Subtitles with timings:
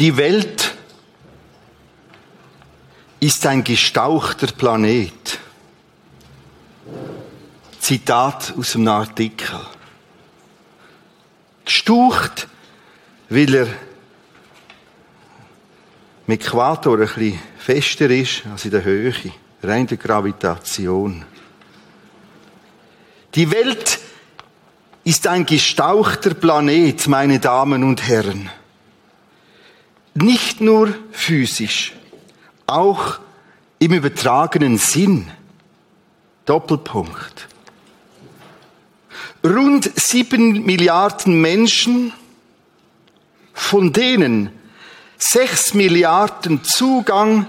[0.00, 0.74] Die Welt
[3.20, 5.38] ist ein gestauchter Planet.
[7.78, 9.60] Zitat aus einem Artikel.
[11.66, 12.48] Gestaucht,
[13.28, 13.66] weil er
[16.26, 19.12] im Äquator ein bisschen fester ist als in der Höhe,
[19.62, 21.26] rein der Gravitation.
[23.34, 23.98] Die Welt
[25.04, 28.50] ist ein gestauchter Planet, meine Damen und Herren.
[30.22, 31.94] Nicht nur physisch,
[32.66, 33.18] auch
[33.78, 35.30] im übertragenen Sinn.
[36.44, 37.48] Doppelpunkt.
[39.42, 42.12] Rund sieben Milliarden Menschen,
[43.54, 44.50] von denen
[45.16, 47.46] sechs Milliarden Zugang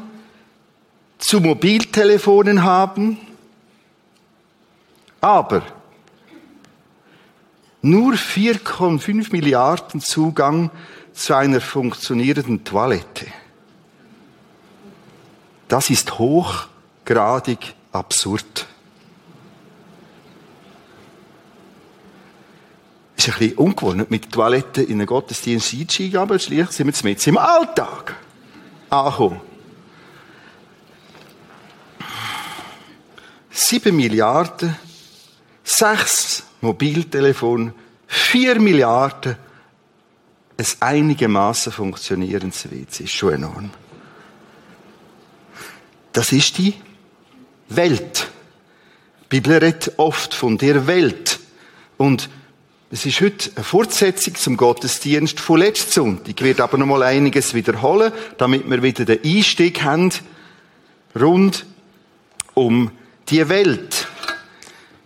[1.18, 3.18] zu Mobiltelefonen haben,
[5.20, 5.64] aber
[7.82, 10.70] nur 4,5 Milliarden Zugang
[11.14, 13.28] zu einer funktionierenden Toilette.
[15.68, 18.68] Das ist hochgradig absurd.
[23.28, 27.28] ist ein bisschen ungewohnt, mit Toilette in einen Gottesdienst einzusteigen, aber schlicht sind wir jetzt
[27.28, 28.16] im Alltag
[28.90, 29.42] angekommen.
[33.52, 34.76] Sieben Milliarden,
[35.64, 37.74] sechs Mobiltelefon,
[38.08, 39.36] vier Milliarden,
[40.62, 43.04] ein einigermaßen funktionierendes WC.
[43.04, 43.72] Ist schon enorm.
[46.14, 46.74] Das ist die
[47.70, 48.28] Welt.
[49.24, 51.40] Die Bibel redet oft von der Welt.
[51.98, 52.30] Und
[52.94, 56.28] es ist heute eine Fortsetzung zum Gottesdienst von letzten Sonntag.
[56.28, 60.12] Ich werde aber noch mal einiges wiederholen, damit wir wieder den Einstieg haben
[61.18, 61.66] rund
[62.54, 62.92] um
[63.30, 64.08] die Welt.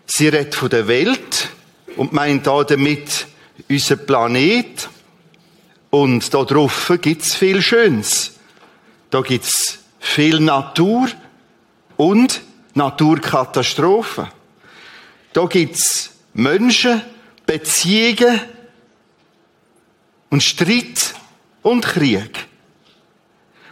[0.08, 1.50] Sie redet von der Welt
[1.96, 3.28] und meint da damit
[3.70, 4.90] unser Planet.
[5.98, 8.34] Und da drauf gibt's viel Schönes.
[9.12, 11.08] Da gibt's viel Natur
[11.96, 12.42] und
[12.74, 14.28] Naturkatastrophen.
[15.32, 17.02] Da gibt's Menschen,
[17.46, 18.42] Beziehungen
[20.30, 21.16] und Streit
[21.62, 22.46] und Krieg.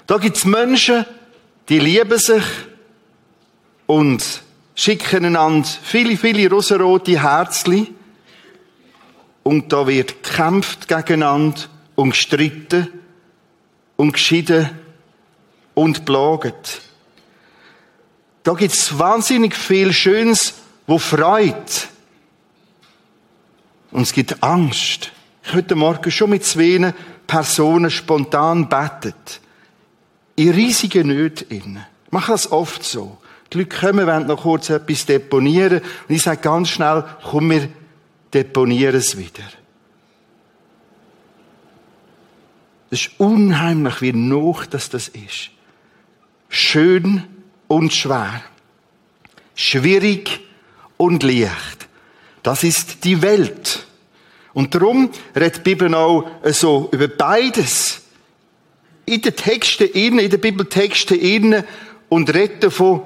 [0.07, 1.06] Da gibt's Menschen,
[1.67, 2.45] die lieben sich
[3.85, 4.44] und
[4.75, 7.94] schicken einander viele, viele rosarote Herzli.
[9.44, 11.63] Und da wird gekämpft gegeneinander
[11.96, 12.88] und gestritten
[13.96, 14.70] und geschieden
[15.74, 16.81] und plaget.
[18.44, 20.56] Da gibt's wahnsinnig viel Schönes,
[20.86, 21.88] wo freut.
[23.92, 25.12] Und es gibt Angst.
[25.46, 26.94] Ich heute Morgen schon mit zwei
[27.28, 29.40] Personen spontan bettet.
[30.36, 31.86] In riesigen Nöten innen.
[32.06, 33.18] Ich mache das oft so.
[33.52, 35.81] Die Leute kommen, wollen noch kurz etwas deponieren.
[36.08, 37.70] Und ich sage ganz schnell, komm, wir
[38.34, 39.44] deponieren es wieder.
[42.94, 45.50] Das ist unheimlich, wie noch das das ist.
[46.48, 47.24] Schön
[47.68, 48.44] und schwer.
[49.56, 50.42] Schwierig
[50.98, 51.88] und leicht.
[52.44, 53.88] Das ist die Welt.
[54.54, 58.04] Und darum redet die Bibel auch so über beides.
[59.08, 61.64] In den Texten innen, in den Bibeltexten innen
[62.10, 63.02] und redet davon,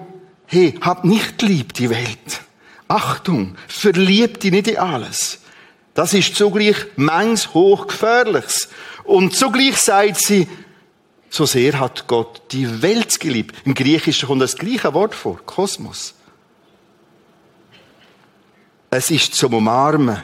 [0.47, 2.41] hey, hab nicht lieb die Welt.
[2.89, 5.39] Achtung, verlieb dich nicht in alles.
[5.93, 8.67] Das ist zugleich mangs hochgefährliches.
[9.07, 10.49] Und zugleich sagt sie,
[11.29, 13.55] so sehr hat Gott die Welt geliebt.
[13.65, 16.13] Im Griechischen kommt das gleiche Wort vor, Kosmos.
[18.89, 20.21] Es ist zum Umarmen.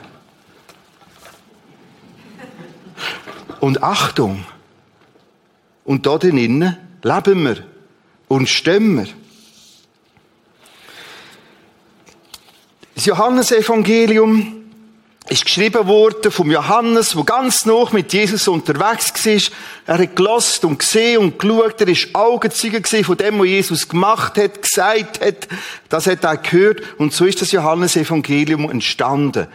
[3.61, 4.45] Und Achtung.
[5.85, 7.65] Und da drinnen leben wir
[8.27, 9.07] und stehen wir.
[12.95, 14.62] Das Johannesevangelium
[15.33, 19.95] ist geschrieben worden vom Johannes, wo ganz noch mit Jesus unterwegs war.
[19.97, 21.81] Er hat gelost und gesehen und geschaut.
[21.81, 25.47] Er ist Augenzeuge von dem, was Jesus gemacht hat, gesagt hat.
[25.89, 26.81] Das hat er gehört.
[26.99, 29.47] Und so ist das Johannesevangelium entstanden.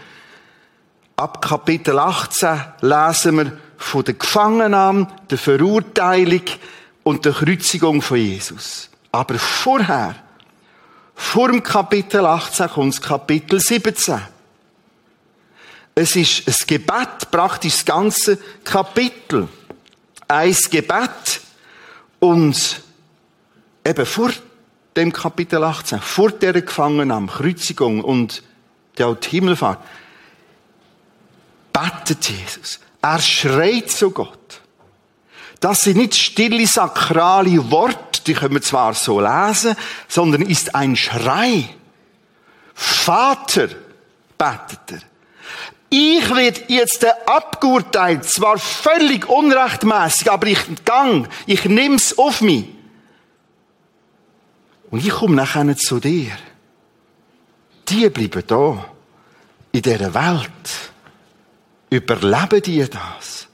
[1.16, 6.42] Ab Kapitel 18 lesen wir von der Gefangennahme, der Verurteilung
[7.04, 8.90] und der Kreuzigung von Jesus.
[9.12, 10.16] Aber vorher,
[11.14, 14.20] vor dem Kapitel 18 kommt das Kapitel 17.
[16.00, 19.48] Es ist ein Gebet, praktisch das ganze Kapitel.
[20.28, 21.40] Ein Gebet
[22.20, 22.82] und
[23.84, 24.30] eben vor
[24.94, 28.44] dem Kapitel 18, vor der Gefangennahme, Kreuzigung und
[28.96, 29.80] der Himmelfahrt,
[31.72, 32.78] betet Jesus.
[33.02, 34.60] Er schreit zu Gott.
[35.58, 39.74] Das sind nicht stille sakrale Worte, die können wir zwar so lesen,
[40.06, 41.68] sondern ist ein Schrei.
[42.72, 43.66] Vater,
[44.38, 45.07] betet er.
[45.90, 52.66] Ich werde jetzt abgeurteilt, zwar völlig unrechtmäßig, aber ich gang, ich nimm's auf mich.
[54.90, 56.32] Und ich komme nachher zu dir.
[57.88, 58.84] Die bleiben da.
[59.72, 60.50] In dieser Welt.
[61.90, 63.48] Überleben die das?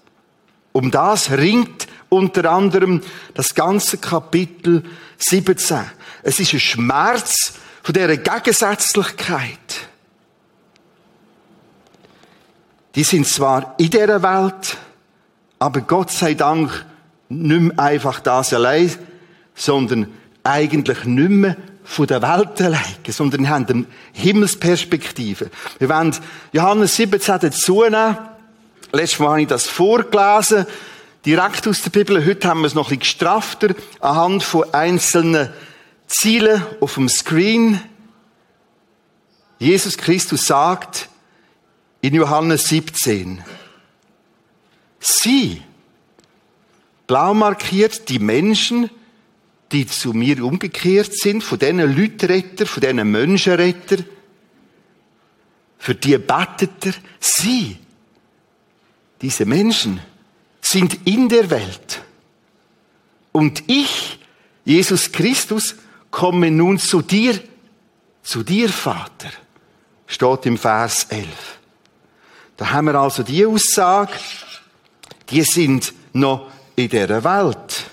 [0.73, 3.01] Um das ringt unter anderem
[3.35, 4.85] das ganze Kapitel
[5.19, 5.85] 17.
[6.23, 9.89] Es ist ein Schmerz von dieser Gegensätzlichkeit.
[12.95, 14.77] Die sind zwar in dieser Welt,
[15.59, 16.85] aber Gott sei Dank
[17.29, 18.93] nicht mehr einfach das allein,
[19.55, 20.13] sondern
[20.45, 25.51] eigentlich nicht mehr von der Welt allein, sondern haben eine Himmelsperspektive.
[25.79, 26.15] Wir wollen
[26.53, 28.17] Johannes 17 dazu nehmen.
[28.93, 30.67] Letztes Mal habe ich das vorgelesen,
[31.27, 32.25] direkt aus der Bibel.
[32.25, 35.51] Heute haben wir es noch ein bisschen gestrafter, anhand von einzelnen
[36.07, 37.81] Zielen auf dem Screen.
[39.59, 41.09] Jesus Christus sagt,
[42.05, 43.43] in Johannes 17.
[45.01, 45.63] Sie,
[47.07, 48.91] blau markiert, die Menschen,
[49.73, 54.05] die zu mir umgekehrt sind, von diesen Lütretter, von diesen Menschenretter,
[55.79, 57.79] für die betet er, sie,
[59.23, 59.99] diese Menschen,
[60.61, 62.03] sind in der Welt.
[63.33, 64.19] Und ich,
[64.67, 65.77] Jesus Christus,
[66.11, 67.41] komme nun zu dir,
[68.23, 69.31] zu dir, Vater,
[70.07, 71.64] steht im Vers 11.
[72.57, 74.13] Da haben wir also die Aussage,
[75.31, 77.85] die sind noch in der Welt.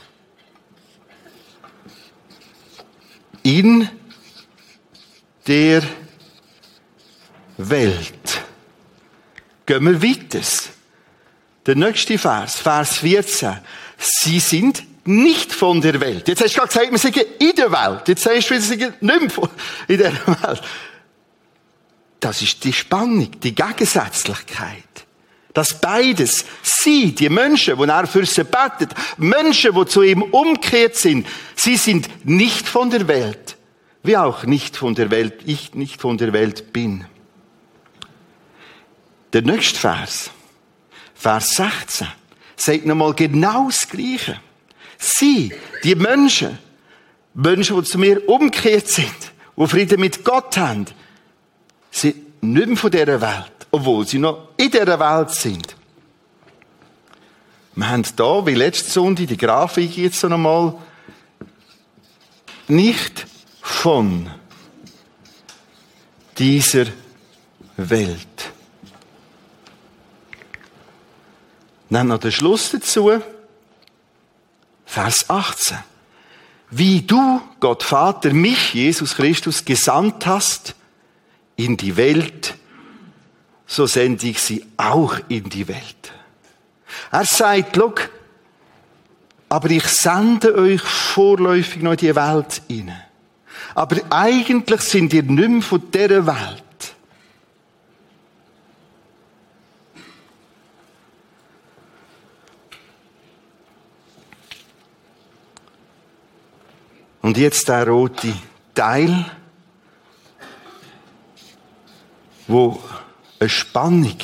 [3.43, 3.89] In
[5.47, 5.83] der
[7.57, 8.41] Welt.
[9.65, 10.45] Gehen wir weiter.
[11.65, 13.59] Der nächste Vers, Vers 14.
[13.97, 16.27] Sie sind nicht von der Welt.
[16.27, 18.07] Jetzt hast du gerade gesagt, wir sind in der Welt.
[18.07, 19.49] Jetzt sagst du, wir sind nicht mehr
[19.87, 20.61] in der Welt.
[22.21, 24.85] Das ist die Spannung, die Gegensätzlichkeit.
[25.53, 30.95] Dass beides, sie, die Menschen, die er für sie betet, Menschen, die zu ihm umgekehrt
[30.95, 33.57] sind, sie sind nicht von der Welt,
[34.03, 37.05] wie auch nicht von der Welt, ich nicht von der Welt bin.
[39.33, 40.29] Der nächste Vers,
[41.15, 42.07] Vers 16,
[42.55, 44.39] sagt nochmal genau das Gleiche.
[44.97, 45.51] Sie,
[45.83, 46.59] die Menschen,
[47.33, 49.15] Menschen, die zu mir umgekehrt sind,
[49.57, 50.85] die Frieden mit Gott haben,
[51.91, 55.75] sind nicht mehr von dieser Welt, obwohl sie noch in dieser Welt sind.
[57.75, 60.73] Wir haben da, wie letzte Sonntag, die Grafik jetzt so nochmal,
[62.67, 63.27] nicht
[63.61, 64.29] von
[66.37, 66.85] dieser
[67.77, 68.51] Welt.
[71.89, 73.11] Dann noch der Schluss dazu,
[74.85, 75.77] Vers 18.
[76.69, 80.75] Wie du, Gott Vater, mich, Jesus Christus, gesandt hast,
[81.65, 82.55] in die Welt,
[83.67, 86.11] so sende ich sie auch in die Welt.
[87.11, 88.09] Er sagt, look,
[89.47, 93.03] aber ich sende euch vorläufig noch in die Welt hinein.
[93.75, 96.63] Aber eigentlich sind ihr nicht mehr von dieser Welt.
[107.21, 108.33] Und jetzt der rote
[108.73, 109.25] Teil.
[112.47, 112.81] Wo
[113.39, 114.17] eine Spannung,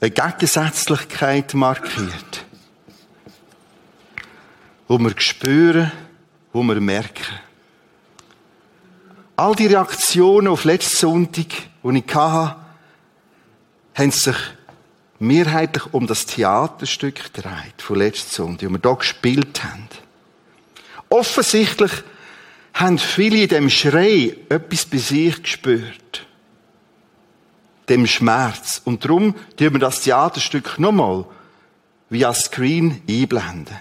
[0.00, 2.44] eine Gegensätzlichkeit markiert.
[4.88, 5.92] Wo wir spüren,
[6.52, 7.38] wo wir merken.
[9.36, 11.46] All die Reaktionen auf letzten Sonntag,
[11.82, 12.56] die ich hatte,
[13.94, 14.36] haben sich
[15.18, 19.88] mehrheitlich um das Theaterstück gedreht, von letzten Sonntag, das wir hier gespielt haben.
[21.10, 21.92] Offensichtlich
[22.72, 26.26] haben viele in dem Schrei etwas bei sich gespürt
[27.90, 28.80] dem Schmerz.
[28.84, 31.26] Und darum tun wir das Theaterstück nochmal
[32.08, 33.76] via Screen einblenden.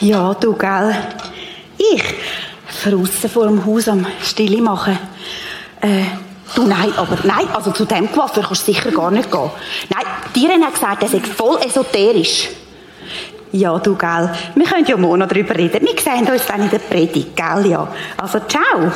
[0.00, 0.96] Ja, du, gell.
[1.76, 2.04] Ich
[2.84, 4.98] draussen vor dem Haus am Stille machen.
[5.80, 6.04] Äh,
[6.54, 9.50] du, nein, aber nein, also zu dem Coiffeur kannst du sicher gar nicht gehen.
[9.90, 12.48] Nein, Tieren hat gesagt, das ist voll esoterisch.
[13.52, 14.30] Ja, du, gell.
[14.54, 15.86] Wir können ja morgen noch darüber reden.
[15.86, 17.88] Wir sehen uns dann in der Predigt, gell, ja.
[18.16, 18.92] Also, ciao.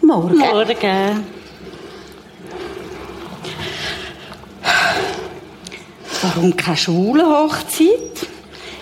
[0.00, 0.38] Morgen.
[0.38, 1.26] Morgen.
[6.22, 8.26] Warum keine Schulenhochzeit?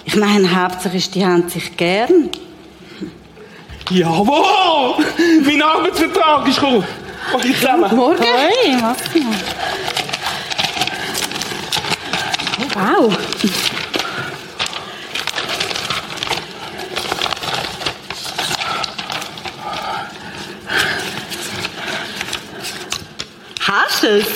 [0.04, 2.30] Ich meine, hauptsächlich die haben sich gern.
[3.90, 5.04] Jawohl!
[5.44, 6.84] Mein Arbeitsvertrag ist gekommen.
[7.90, 8.22] Morgen.
[8.22, 9.91] Hoi, was?
[12.74, 13.16] Wow.
[23.60, 24.26] Haschels.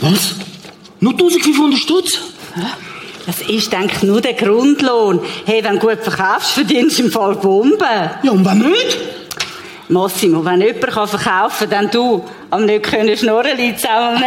[0.00, 0.34] Was?
[1.00, 2.18] Nur 1500 Stutz?
[3.26, 5.20] Das ist, denke ich, nur der Grundlohn.
[5.44, 7.78] Hey, wenn du gut verkaufst, verdienst du im Fall Bomben.
[8.22, 8.98] Ja, und wenn nicht?
[9.88, 12.24] Massimo, wenn jemand verkaufen kann, dann du.
[12.50, 14.24] Am nicht können schnurren liegt es auch nicht.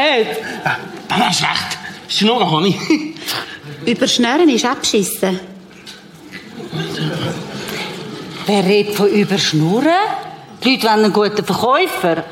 [0.63, 1.77] Äh, Hast du recht.
[2.07, 2.77] Schnurren habe ich.
[3.85, 5.39] Überschnurren ist abschissen.
[8.45, 9.87] Wer redet von Überschnurren?
[10.63, 12.23] Die Leute wollen einen guten Verkäufer.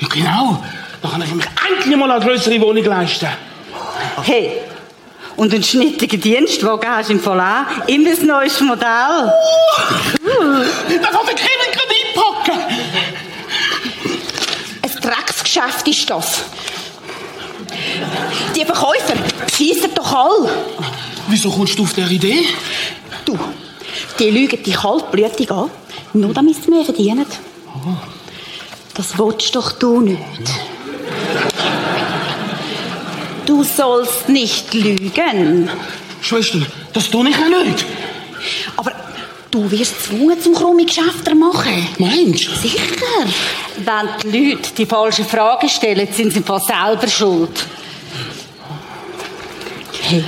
[0.00, 0.62] Ja, genau.
[1.02, 3.28] Dann kann ich mir endlich mal eine größere Wohnung leisten.
[4.22, 4.60] Hey,
[5.36, 7.88] und einen schnittigen Dienstwagen hast du im Fall auch.
[7.88, 8.80] Immer das neueste Modell.
[8.82, 9.32] Da
[10.22, 12.60] kann der Kevin gerade einpacken.
[14.82, 16.44] Ein Drecksgeschäft ist das.
[18.54, 19.14] Die Verkäufer
[19.54, 20.50] schießen doch all.
[21.28, 22.44] Wieso kommst du auf diese Idee?
[23.24, 23.38] Du,
[24.18, 25.70] die lügen dich kaltblütig an,
[26.12, 27.26] nur damit sie mehr verdienen.
[28.94, 30.20] Das willst doch du nicht.
[33.44, 35.70] Du sollst nicht lügen.
[36.20, 36.58] Schwester,
[36.92, 37.84] das tue ich auch nicht.
[38.76, 38.92] Aber
[39.50, 41.86] du wirst gezwungen zum krumme Geschäfte machen.
[41.98, 42.56] Meinst du?
[42.56, 42.80] Sicher.
[43.76, 47.66] Wenn die Leute die falschen Fragen stellen, sind sie fast selber schuld.
[50.08, 50.22] Hey,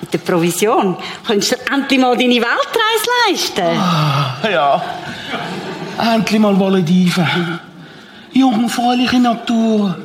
[0.00, 3.80] mit der Provision kannst du endlich mal deine Weltreise leisten.
[4.52, 4.82] Ja.
[5.96, 7.60] Endlich mal Malediven.
[8.32, 9.96] Jungfräuliche Natur.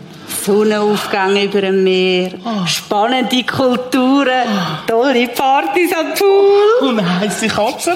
[0.46, 2.32] Sonnenaufgang über dem Meer,
[2.68, 4.48] spannende Kulturen,
[4.86, 6.90] tolle Partys am Pool.
[6.90, 7.96] Und heisse Katzen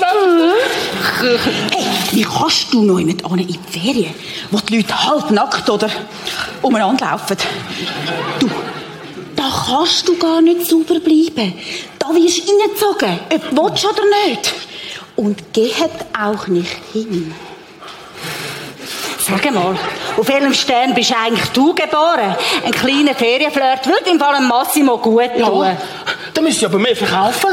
[1.69, 4.15] Hey, wie kannst du noch jemand an in die Ferien,
[4.49, 5.89] wo die Leute halbnackt oder
[6.63, 7.37] umeinander laufen?
[8.39, 8.49] Du,
[9.47, 11.53] da kannst du gar nicht sauber bleiben.
[11.99, 14.53] Da wirst du reingezogen, ob du willst oder nicht.
[15.15, 15.73] Und geht
[16.19, 17.33] auch nicht hin.
[19.19, 19.75] Sag mal,
[20.17, 22.35] auf welchem Stern bist eigentlich du geboren?
[22.65, 25.65] Ein kleiner Ferienflirt würde im Fall Massimo gut tun.
[25.65, 25.77] Ja,
[26.33, 27.49] dann müsst ihr aber mehr verkaufen.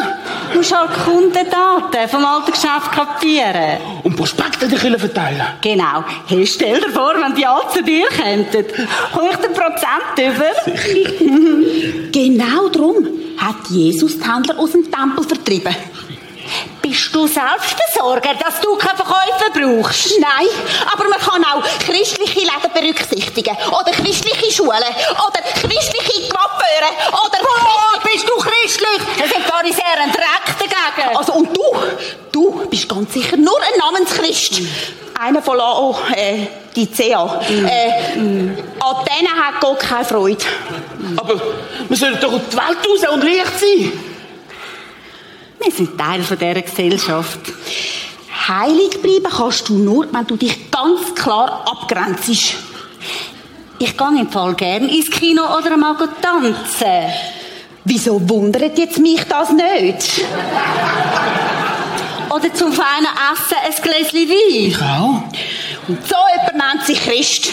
[0.55, 3.81] Du musst halt Kundendaten vom alten Geschäft kapieren.
[4.05, 5.43] Und Prospekte Kille verteilen.
[5.61, 6.05] Genau.
[6.29, 8.47] Hey, stell dir vor, wenn die alle zu dir kämen.
[9.13, 12.13] Komm ich den Prozent über?
[12.13, 13.05] genau darum
[13.37, 15.75] hat Jesus die Händler aus dem Tempel vertrieben.
[16.85, 20.21] Bist du selbst der Sorge, dass du keine Verkäufer brauchst?
[20.21, 20.47] Nein,
[20.93, 23.57] aber man kann auch christliche Läden berücksichtigen.
[23.69, 24.71] Oder christliche Schulen.
[24.73, 26.91] Oder christliche Coiffeure.
[27.09, 27.38] Oder...
[27.43, 29.00] Oh, bist du christlich?
[29.19, 31.17] Das sind Pharisäer ein Dreck dagegen.
[31.17, 31.62] Also, und du?
[32.31, 34.61] Du bist ganz sicher nur ein Namenschrist.
[35.19, 37.41] Einer von Lao, äh, die CA.
[37.49, 40.45] Äh, an denen hat Gott keine Freude.
[41.17, 41.41] Aber
[41.88, 44.13] wir sollen doch auf die Welt raus und Licht sein.
[45.63, 47.41] Wir sind Teil von dieser Gesellschaft.
[48.49, 52.29] Heilig bleiben kannst du nur, wenn du dich ganz klar abgrenzt.
[53.79, 57.13] Ich gehe im Fall gern ins Kino oder mal tanzen.
[57.85, 60.25] Wieso wundert jetzt mich das nicht?
[62.31, 64.67] Oder zum feinen Essen ein Gläschen Wein.
[64.67, 65.23] Ich auch.
[65.87, 67.53] Und so jemand nennt sich Christ.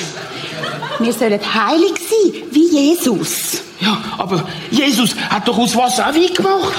[0.99, 3.61] Wir sollen heilig sein, wie Jesus.
[3.79, 6.73] Ja, aber Jesus hat doch aus Wasser auch Wein gemacht.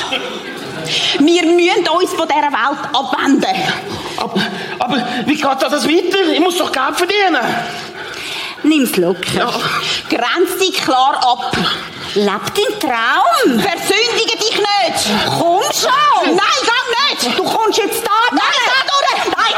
[1.19, 3.73] Wir müssen uns von dieser Welt abwenden.
[4.17, 4.41] Aber,
[4.79, 6.33] aber wie geht das weiter?
[6.33, 7.43] Ich muss doch Geld verdienen.
[8.63, 9.53] Nimm's locker.
[10.09, 11.57] Grenz dich klar ab.
[12.15, 13.61] Leb deinen Traum.
[13.61, 15.07] Versündige dich nicht.
[15.39, 16.37] Komm schon.
[16.37, 17.39] Nein, geh nicht.
[17.39, 18.11] Du kommst jetzt da.
[18.31, 19.37] Nein, da durch.
[19.37, 19.55] Nein.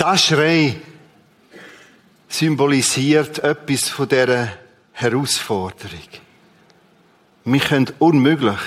[0.00, 0.76] Das Schrei
[2.26, 4.48] symbolisiert etwas von dieser
[4.92, 6.08] Herausforderung.
[7.44, 8.58] Wir können unmöglich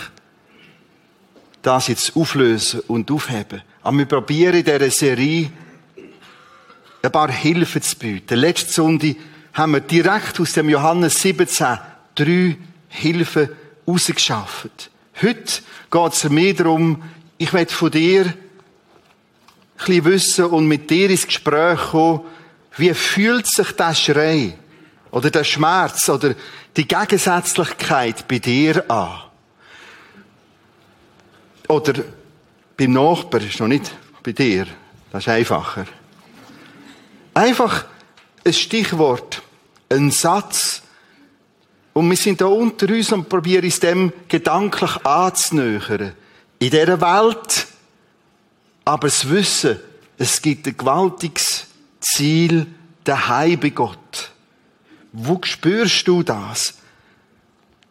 [1.63, 3.63] das jetzt auflösen und aufheben.
[3.82, 5.52] Aber wir probieren in dieser Serie
[7.02, 8.38] ein paar Hilfen zu bieten.
[8.38, 9.16] Letzte Sonntag
[9.54, 11.80] haben wir direkt aus dem Johannes 17
[12.13, 12.58] drei
[12.90, 13.50] Hilfen
[13.88, 14.92] rausgeschafft.
[15.20, 17.02] Heute geht es mir darum,
[17.40, 18.32] ich will von dir
[19.86, 22.22] bisschen wissen und mit dir ins Gespräch kommen,
[22.78, 24.58] wie fühlt sich der Schrei
[25.12, 26.34] oder der Schmerz oder
[26.75, 29.22] die Gegensätzlichkeit bei dir an?
[31.68, 31.94] Oder
[32.75, 33.92] beim Nachbar ist noch nicht
[34.24, 34.66] bei dir.
[35.12, 35.86] Das ist einfacher.
[37.34, 37.86] Einfach
[38.44, 39.42] ein Stichwort,
[39.90, 40.82] ein Satz.
[41.94, 46.13] Und wir sind da unter uns und probieren uns dem gedanklich anzunähern.
[46.60, 47.68] In dieser Welt,
[48.86, 49.80] aber das Wissen,
[50.18, 51.68] es gibt ein gewaltiges
[52.02, 52.68] Ziel
[53.04, 54.32] daheim bei Gott.
[55.12, 56.75] Wo spürst du das?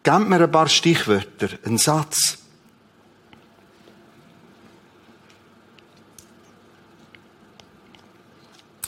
[0.03, 2.37] Gib mir ein paar Stichwörter, einen Satz.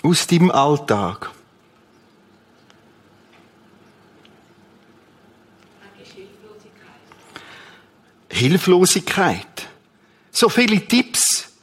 [0.03, 1.31] Aus deinem Alltag.
[8.29, 9.69] Hilflosigkeit.
[10.31, 11.54] So viele Tipps.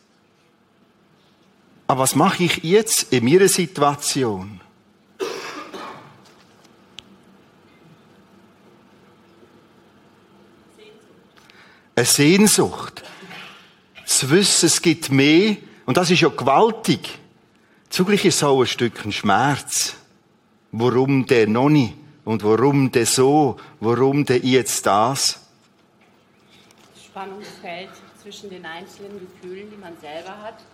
[1.93, 4.63] Aber was mache ich jetzt in meiner Situation?
[11.95, 13.03] Eine Sehnsucht.
[14.07, 15.59] Zu wissen, es gibt mehr.
[15.85, 17.19] Und das ist ja gewaltig.
[17.91, 19.93] Zugleich ist es auch ein Stück Schmerz.
[20.71, 21.93] Warum der noch nicht?
[22.25, 23.59] Und warum der so?
[23.81, 25.41] Warum der jetzt das?
[27.05, 27.91] Spannungsfeld
[28.23, 30.65] zwischen den einzelnen Gefühlen, die man selber hat,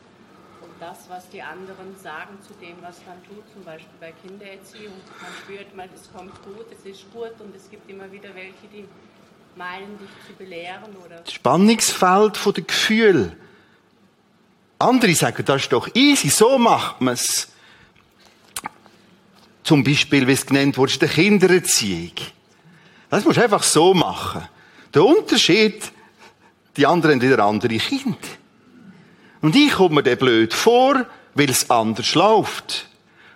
[0.80, 4.94] das, was die anderen sagen zu dem, was man tut, zum Beispiel bei Kindererziehung.
[5.20, 8.66] Man spürt mal, es kommt gut, es ist gut und es gibt immer wieder welche,
[8.72, 8.86] die
[9.56, 11.20] meinen, dich zu belehren oder.
[11.20, 13.36] Das Spannungsfeld der Gefühl.
[14.78, 17.48] Andere sagen, das ist doch easy, so macht man es.
[19.64, 22.12] Zum Beispiel, wie es genannt wurde, der Kindererziehung.
[23.10, 24.46] Das musst du einfach so machen.
[24.94, 25.92] Der Unterschied
[26.78, 28.16] die anderen haben wieder andere Kinder.
[29.40, 32.88] Und ich komme mir dann blöd vor, weil es anders läuft.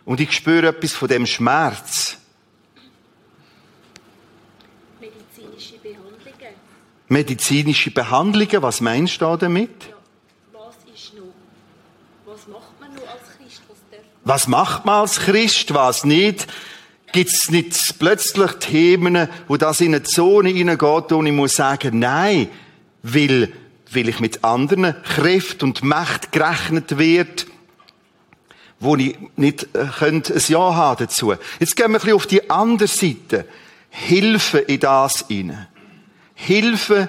[0.04, 2.16] Und ich spüre etwas von dem Schmerz.
[5.00, 6.54] Medizinische Behandlungen.
[7.08, 9.70] Medizinische Behandlungen, was meinst du damit?
[9.88, 9.94] Ja,
[10.52, 11.22] was ist noch?
[12.24, 13.62] Was macht man noch als Christ?
[13.68, 13.78] Was
[14.24, 16.48] Was macht man als Christ, was nicht?
[17.12, 21.98] Gibt es nicht plötzlich Themen, wo das in eine Zone hineingeht und ich muss sagen,
[21.98, 22.48] nein,
[23.02, 23.52] weil,
[23.94, 27.46] weil ich mit anderen Kräften und Macht gerechnet wird,
[28.80, 31.34] wo ich nicht äh, könnte ein Ja haben dazu.
[31.60, 33.46] Jetzt gehen wir ein bisschen auf die andere Seite.
[33.90, 35.68] Hilfe in das hinein.
[36.34, 37.08] Hilfe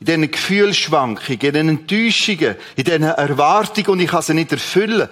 [0.00, 5.08] in diesen Gefühlsschwankungen, in diesen Enttäuschungen, in diesen Erwartungen und ich kann sie nicht erfüllen.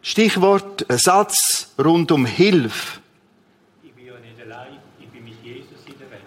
[0.00, 3.00] Stichwort, ein Satz rund um Hilfe.
[3.82, 6.22] Ich bin ja nicht allein, ich bin mit Jesus in der Welt.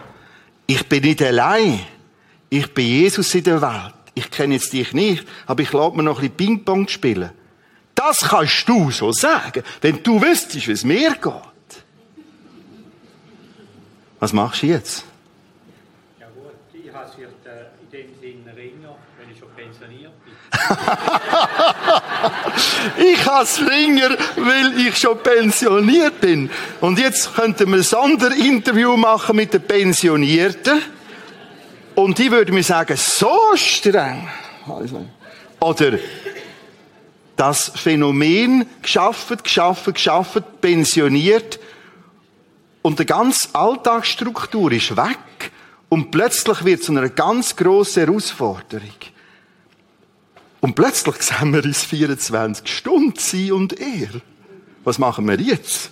[0.68, 1.80] Ich bin nicht allein.
[2.58, 3.94] Ich bin Jesus in der Welt.
[4.14, 7.32] Ich kenne jetzt dich nicht, aber ich lade mir noch ein bisschen Ping-Pong spielen.
[7.94, 11.34] Das kannst du so sagen, wenn du wüsstest, wie es mir geht.
[14.22, 15.04] Was machst du jetzt?
[16.18, 20.34] Ja gut, ich habe vielleicht äh, in dem Sinne Ringer, wenn ich schon pensioniert bin.
[22.98, 26.50] Ich has Ringer, weil ich schon pensioniert bin.
[26.80, 30.95] Und jetzt könnten wir ein Sonderinterview machen mit den Pensionierten.
[31.96, 34.28] Und die würden mir sagen, so streng.
[35.60, 35.98] Oder
[37.36, 41.60] das Phänomen geschaffen, geschaffen, geschaffen, pensioniert
[42.82, 45.52] und die ganze Alltagsstruktur ist weg
[45.90, 48.90] und plötzlich wird es zu einer ganz grossen Herausforderung.
[50.62, 54.10] Und plötzlich sehen wir uns 24 Stunden, sie und er.
[54.84, 55.90] Was machen wir jetzt?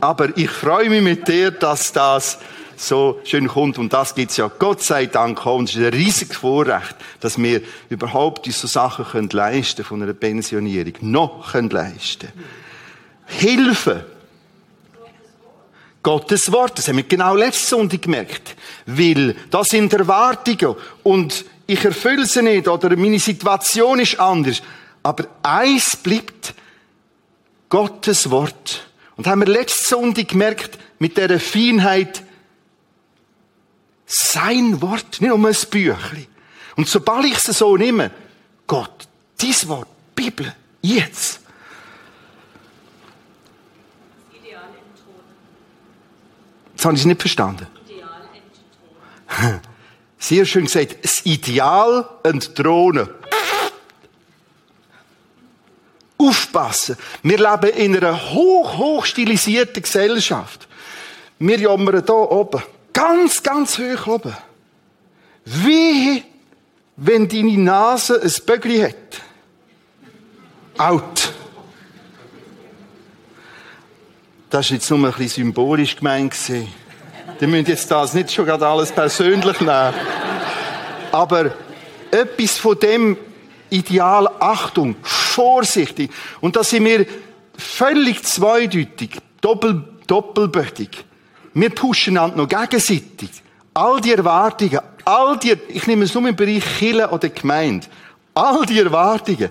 [0.00, 2.38] Aber ich freue mich mit dir, dass das
[2.82, 3.78] so schön kommt.
[3.78, 5.56] Und das gibt's ja Gott sei Dank auch.
[5.56, 10.12] Und es ist ein riesiges Vorrecht, dass wir überhaupt so Sachen können leisten von einer
[10.12, 10.94] Pensionierung.
[11.00, 12.28] Noch können leisten.
[13.26, 14.06] Hilfe.
[16.02, 16.78] Gottes Wort.
[16.78, 18.56] Das haben wir genau letzte Sonntag gemerkt.
[18.86, 24.62] Weil das sind Erwartungen und ich erfülle sie nicht oder meine Situation ist anders.
[25.02, 26.54] Aber eins bleibt
[27.68, 28.88] Gottes Wort.
[29.16, 32.22] Und haben wir letzte Sonntag gemerkt, mit dieser Feinheit,
[34.12, 36.26] sein Wort, nicht um ein Büchlein.
[36.76, 38.10] Und sobald ich es so nehme,
[38.66, 39.08] Gott,
[39.40, 41.40] dies Wort, Bibel, jetzt.
[46.72, 47.66] Jetzt habe ich es nicht verstanden.
[50.18, 53.08] Sehr schön gesagt, das Ideal entthronen.
[56.18, 56.96] Aufpassen.
[57.22, 60.68] Wir leben in einer hoch, hoch stilisierten Gesellschaft.
[61.38, 62.62] Wir jammern hier oben.
[62.92, 64.36] Ganz, ganz hoch oben.
[65.44, 66.22] Wie,
[66.96, 68.94] wenn deine Nase ein Bögli hat.
[70.78, 71.32] Out.
[74.50, 76.34] Das war jetzt nur ein bisschen symbolisch gemeint.
[76.48, 79.94] Die müssen jetzt das nicht schon gerade alles persönlich nehmen.
[81.10, 81.52] Aber
[82.10, 83.16] etwas von dem
[83.70, 86.10] Ideal, Achtung, vorsichtig.
[86.42, 87.06] Und da sind wir
[87.56, 91.04] völlig zweideutig, doppel, doppelbötig.
[91.54, 93.42] Wir pushen einander noch gegenseitig.
[93.74, 97.86] All die Erwartungen, all die, ich nehme es nur im Bereich Kirche oder Gemeinde,
[98.34, 99.50] all die Erwartungen.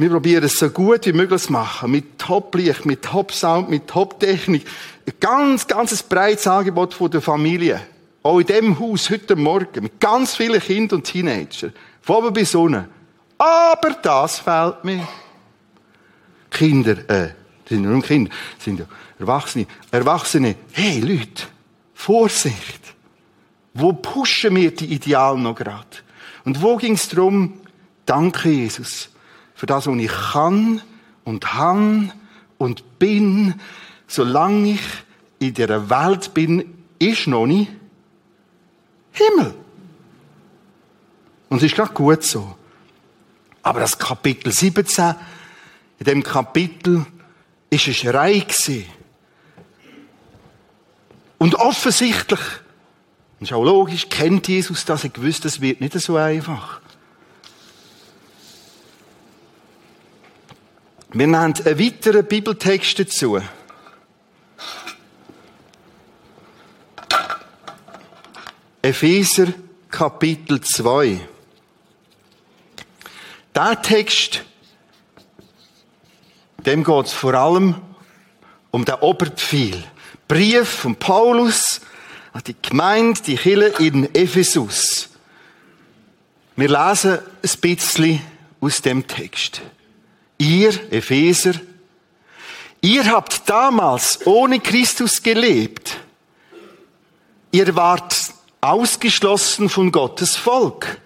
[0.00, 1.90] Wir probieren es so gut wie möglich zu machen.
[1.90, 4.64] Mit Top-Licht, mit Top-Sound, mit Top-Technik.
[5.06, 7.80] Ein ganz, ganz breites Angebot von der Familie.
[8.22, 9.82] Auch in dem Haus heute Morgen.
[9.82, 11.72] Mit ganz vielen Kindern und Teenagern.
[12.00, 12.86] Von oben bis unten.
[13.38, 15.08] Aber das fehlt mir.
[16.48, 17.30] Kinder, äh,
[17.68, 18.86] sind ja nur Kinder, sind ja
[19.18, 19.66] Erwachsene.
[19.90, 21.44] Erwachsene, hey Leute,
[21.94, 22.94] Vorsicht.
[23.74, 25.86] Wo pushen wir die Ideale noch gerade?
[26.44, 27.60] Und wo ging es darum,
[28.06, 29.10] danke Jesus,
[29.54, 30.82] für das, was ich kann
[31.24, 32.12] und han
[32.58, 33.54] und bin,
[34.06, 34.80] solange ich
[35.38, 37.70] in dieser Welt bin, ist noch nicht
[39.12, 39.54] Himmel.
[41.48, 42.56] Und es ist gerade gut so.
[43.62, 45.14] Aber das Kapitel 17,
[45.98, 47.04] in dem Kapitel
[47.70, 48.86] ist ein Schrei gewesen.
[51.38, 56.16] Und offensichtlich, das ist auch logisch, kennt Jesus das, er gewusst, das wird nicht so
[56.16, 56.80] einfach.
[61.10, 63.40] Wir nehmen einen weiteren Bibeltext dazu.
[68.82, 69.48] Epheser
[69.90, 71.20] Kapitel 2.
[73.54, 74.44] Der Text,
[76.66, 77.76] dem geht es vor allem
[78.70, 79.82] um den Oberbefehl.
[80.28, 81.80] Brief von Paulus
[82.34, 85.08] an die Gemeinde, die Kirche in Ephesus.
[86.54, 88.20] Wir lesen ein bisschen
[88.60, 89.62] aus dem Text.
[90.36, 91.54] Ihr, Epheser,
[92.82, 95.96] ihr habt damals ohne Christus gelebt.
[97.50, 98.14] Ihr wart
[98.60, 101.00] ausgeschlossen von Gottes Volk.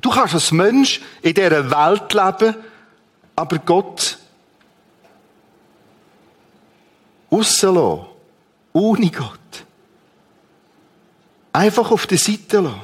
[0.00, 2.56] Du kannst als Mensch in dieser Welt leben,
[3.34, 4.18] aber Gott
[7.32, 8.06] rauslassen.
[8.74, 9.38] Ohne Gott.
[11.52, 12.80] Einfach auf der Seite lassen.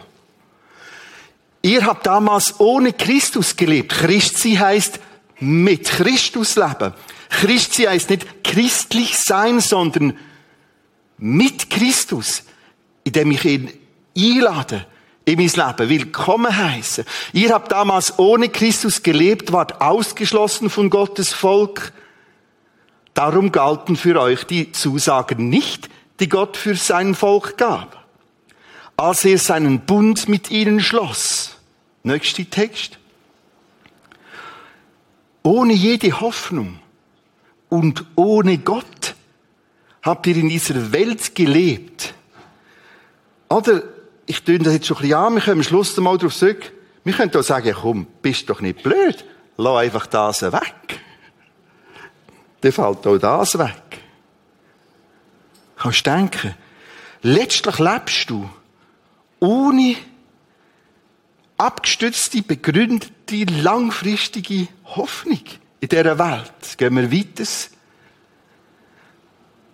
[1.62, 3.92] Ihr habt damals ohne Christus gelebt.
[3.92, 5.00] Christi heißt
[5.40, 6.94] mit Christus leben.
[7.30, 10.16] Christi heißt nicht christlich sein, sondern
[11.18, 12.44] mit Christus,
[13.04, 13.70] indem ich ihn
[14.16, 14.86] einlade
[15.24, 17.04] in mein Leben, willkommen heißen.
[17.34, 21.92] Ihr habt damals ohne Christus gelebt, wart ausgeschlossen von Gottes Volk.
[23.18, 25.88] Darum galten für euch die Zusagen nicht,
[26.20, 28.06] die Gott für sein Volk gab.
[28.96, 31.56] Als er seinen Bund mit ihnen schloss.
[32.04, 32.96] Nächster Text.
[35.42, 36.78] Ohne jede Hoffnung
[37.68, 39.16] und ohne Gott
[40.02, 42.14] habt ihr in dieser Welt gelebt.
[43.48, 43.82] Oder,
[44.26, 46.72] ich tue das jetzt schon ein bisschen an, wir können am Schluss mal darauf zurück.
[47.02, 49.24] Wir können auch sagen, komm, bist doch nicht blöd.
[49.56, 51.00] Lass einfach das weg.
[52.60, 54.02] Dann fällt auch das weg.
[55.76, 56.54] Kannst denken,
[57.22, 58.48] letztlich lebst du
[59.40, 59.96] ohne
[61.56, 65.42] abgestützte, begründete, langfristige Hoffnung
[65.80, 66.78] in dieser Welt.
[66.78, 67.44] Gehen wir weiter.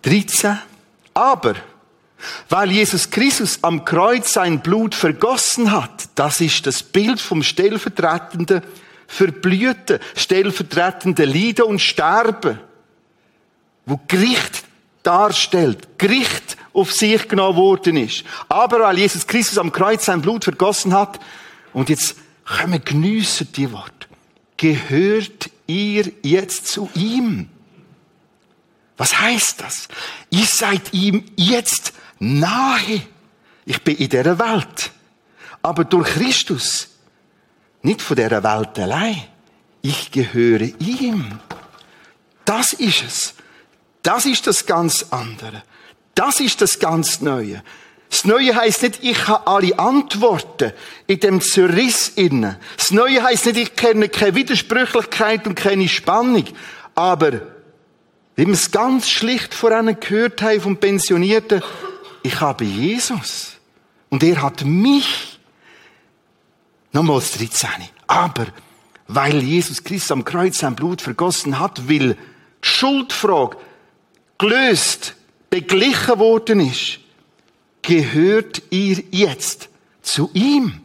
[0.03, 0.59] 13.
[1.13, 1.55] Aber,
[2.49, 8.61] weil Jesus Christus am Kreuz sein Blut vergossen hat, das ist das Bild vom stellvertretenden
[9.07, 12.59] Verblühten, stellvertretenden Leiden und Sterben,
[13.85, 14.63] wo Gericht
[15.03, 18.23] darstellt, Gericht auf sich genommen worden ist.
[18.49, 21.19] Aber weil Jesus Christus am Kreuz sein Blut vergossen hat,
[21.73, 22.15] und jetzt
[22.65, 24.07] wir geniessen die Worte,
[24.57, 27.49] gehört ihr jetzt zu ihm.
[28.97, 29.87] Was heißt das?
[30.29, 33.01] Ihr seid ihm jetzt nahe.
[33.65, 34.91] Ich bin in dieser Welt.
[35.61, 36.89] Aber durch Christus.
[37.81, 39.21] Nicht von dieser Welt allein.
[39.81, 41.39] Ich gehöre ihm.
[42.45, 43.33] Das ist es.
[44.05, 45.63] Das ist das ganz andere.
[46.13, 47.63] Das ist das ganz Neue.
[48.11, 50.73] Das Neue heißt nicht, ich habe alle Antworten
[51.07, 52.55] in dem Zerriss innen.
[52.77, 56.45] Das Neue heißt nicht, ich kenne keine Widersprüchlichkeit und keine Spannung.
[56.93, 57.31] Aber
[58.35, 61.63] wie wir es ganz schlicht voran gehört haben vom Pensionierten,
[62.21, 63.53] ich habe Jesus.
[64.09, 65.39] Und er hat mich.
[66.91, 67.69] Nochmals 13.
[68.05, 68.45] Aber,
[69.07, 72.15] weil Jesus Christus am Kreuz sein Blut vergossen hat, will
[72.61, 73.57] Schuldfrage
[74.37, 75.15] gelöst,
[75.49, 76.99] beglichen worden ist,
[77.81, 79.69] gehört ihr jetzt
[80.01, 80.81] zu ihm,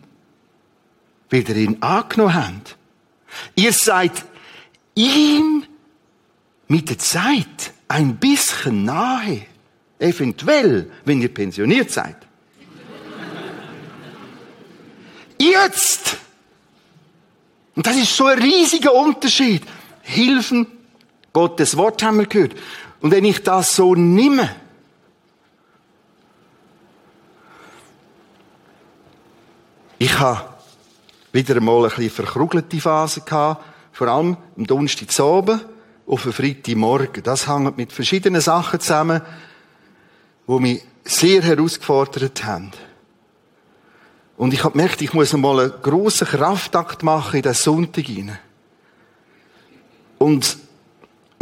[1.30, 2.76] weil ihr ihn angenommen habt.
[3.54, 4.24] Ihr seid
[4.94, 5.64] ihm
[6.68, 9.46] mit der Zeit ein bisschen nahe.
[9.98, 12.16] Eventuell, wenn ihr pensioniert seid.
[15.38, 16.16] Jetzt!
[17.74, 19.62] Und das ist so ein riesiger Unterschied.
[20.02, 20.66] Hilfen,
[21.32, 22.54] Gottes Wort haben wir gehört.
[23.00, 24.54] Und wenn ich das so nehme,
[29.98, 30.44] ich habe
[31.32, 35.60] wieder einmal ein bisschen verkrugelte Phase gehabt, vor allem am Donnerstag oben
[36.06, 37.22] auf den Freitagmorgen.
[37.22, 39.22] Das hängt mit verschiedenen Sachen zusammen,
[40.48, 42.72] die mich sehr herausgefordert haben.
[44.36, 48.38] Und ich habe gemerkt, ich muss einmal einen grossen Kraftakt machen in den Sonntag hinein.
[50.18, 50.58] Und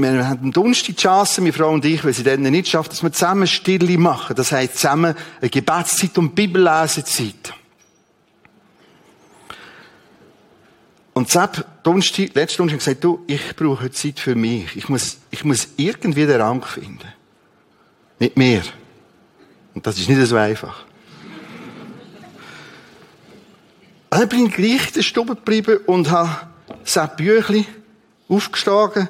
[0.00, 2.92] wir haben am Donnerstag die Chance, meine Frau und ich, weil sie dann nicht schafft,
[2.92, 4.36] dass wir zusammen Stille machen.
[4.36, 7.52] Das heisst, zusammen eine Gebetszeit und Bibellesezeit.
[11.14, 14.76] Und Sepp, Donnerstag, letzte Donnerstag, gesagt, du, ich brauche Zeit für mich.
[14.76, 17.12] Ich muss, ich muss irgendwie den Rang finden.
[18.20, 18.62] Nicht mehr.
[19.74, 20.84] Und das ist nicht so einfach.
[24.10, 26.46] Dann bin ich gleich in der Stube geblieben und habe
[26.84, 27.66] Sepp Büchli
[28.28, 29.08] aufgeschlagen,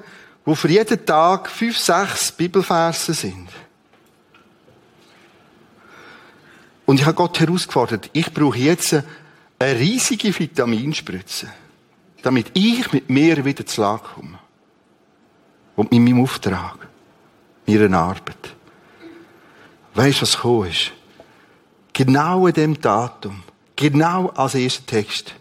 [0.48, 3.48] wo für jeden Tag fünf, sechs Bibelverse sind.
[6.86, 8.94] Und ich habe Gott herausgefordert, ich brauche jetzt
[9.58, 11.48] eine riesige Vitaminspritze
[12.22, 14.38] damit ich mit mir wieder zu Lage komme.
[15.76, 16.88] Und mit meinem Auftrag,
[17.66, 18.54] meiner Arbeit.
[19.94, 20.92] Weißt du, was gekommen ist?
[21.92, 23.42] Genau in dem Datum,
[23.76, 25.34] genau als erster Text.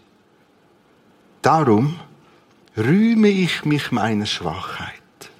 [1.42, 1.98] Darum
[2.76, 4.97] rühme ich mich meiner Schwachheit.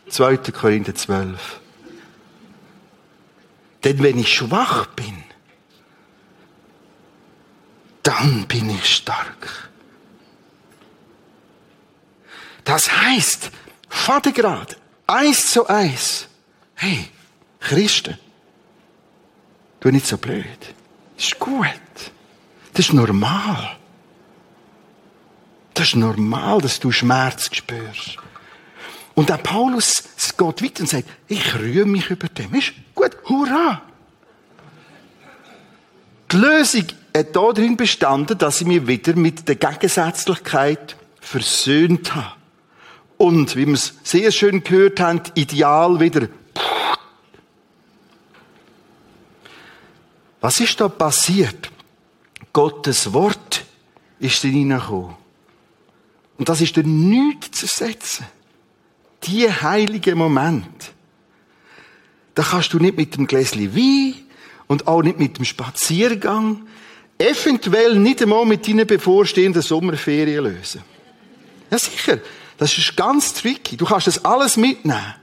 [0.09, 0.37] 2.
[0.53, 1.61] Korinther 12.
[3.85, 5.23] Denn wenn ich schwach bin,
[8.03, 9.71] dann bin ich stark.
[12.64, 13.51] Das heißt,
[13.88, 16.29] Vatergrad, eins zu eins.
[16.75, 17.09] Hey,
[17.61, 18.18] Christen,
[19.81, 20.75] du nicht so blöd.
[21.16, 21.66] Das ist gut.
[22.73, 23.77] Das ist normal.
[25.75, 28.18] Das ist normal, dass du Schmerz spürst.
[29.18, 30.04] Und der Paulus
[30.38, 32.54] geht weiter und sagt, ich rühre mich über dem.
[32.54, 33.83] Ist gut, hurra!
[36.31, 42.37] Die Lösung hat darin bestanden, dass ich mich wieder mit der Gegensätzlichkeit versöhnt habe.
[43.16, 46.28] Und, wie wir es sehr schön gehört haben, ideal wieder.
[50.40, 51.72] Was ist da passiert?
[52.52, 53.64] Gottes Wort
[54.20, 55.16] ist da hineingekommen.
[56.38, 58.38] Und das ist dir nichts zu ersetzen.
[59.24, 60.92] Die heilige Moment.
[62.35, 64.14] Da kannst du nicht mit dem Gläschen Wein
[64.68, 66.66] und auch nicht mit dem Spaziergang,
[67.18, 70.83] eventuell nicht einmal mit deinen bevorstehenden Sommerferien lösen.
[71.70, 72.18] Ja, sicher.
[72.59, 73.76] Das ist ganz tricky.
[73.76, 75.14] Du kannst das alles mitnehmen.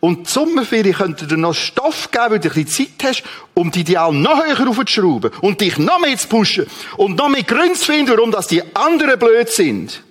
[0.00, 3.22] Und die Sommerferien könnte dir noch Stoff geben, weil du ein bisschen Zeit hast,
[3.54, 7.42] um die Ideal noch höher aufzuschrauben und dich noch mehr zu pushen und noch mehr
[7.42, 10.02] Gründe zu finden, warum das die anderen blöd sind.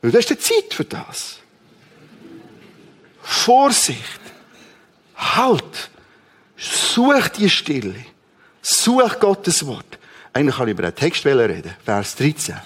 [0.00, 1.41] Weil du hast die Zeit für das.
[3.22, 4.20] Vorsicht.
[5.16, 5.90] Halt.
[6.56, 7.94] Such die Stille.
[8.60, 9.98] Such Gottes Wort.
[10.32, 11.74] Eigentlich kann ich über einen Text reden.
[11.84, 12.56] Vers 13.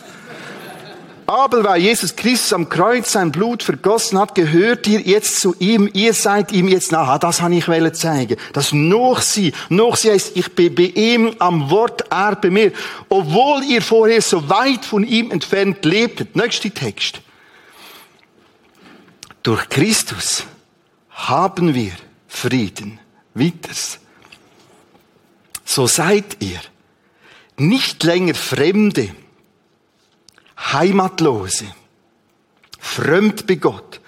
[1.28, 5.90] Aber weil Jesus Christus am Kreuz sein Blut vergossen hat, gehört ihr jetzt zu ihm.
[5.92, 7.08] Ihr seid ihm jetzt nach.
[7.08, 8.36] Ah, das habe ich wollen zeigen.
[8.52, 12.70] Das noch sie, noch sie heißt, ich bin bei ihm am Wort, er bei mir.
[13.08, 16.36] Obwohl ihr vorher so weit von ihm entfernt lebtet.
[16.36, 17.20] Nächster Text.
[19.46, 20.42] Durch Christus
[21.08, 21.92] haben wir
[22.26, 22.98] Frieden.
[23.32, 24.00] Weiters.
[25.64, 26.58] So seid ihr
[27.56, 29.14] nicht länger Fremde
[30.58, 31.66] Heimatlose,
[32.80, 34.00] fremd bei Gott,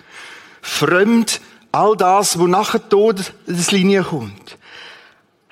[0.61, 4.58] fremd all das, wo nachher die Todeslinie kommt.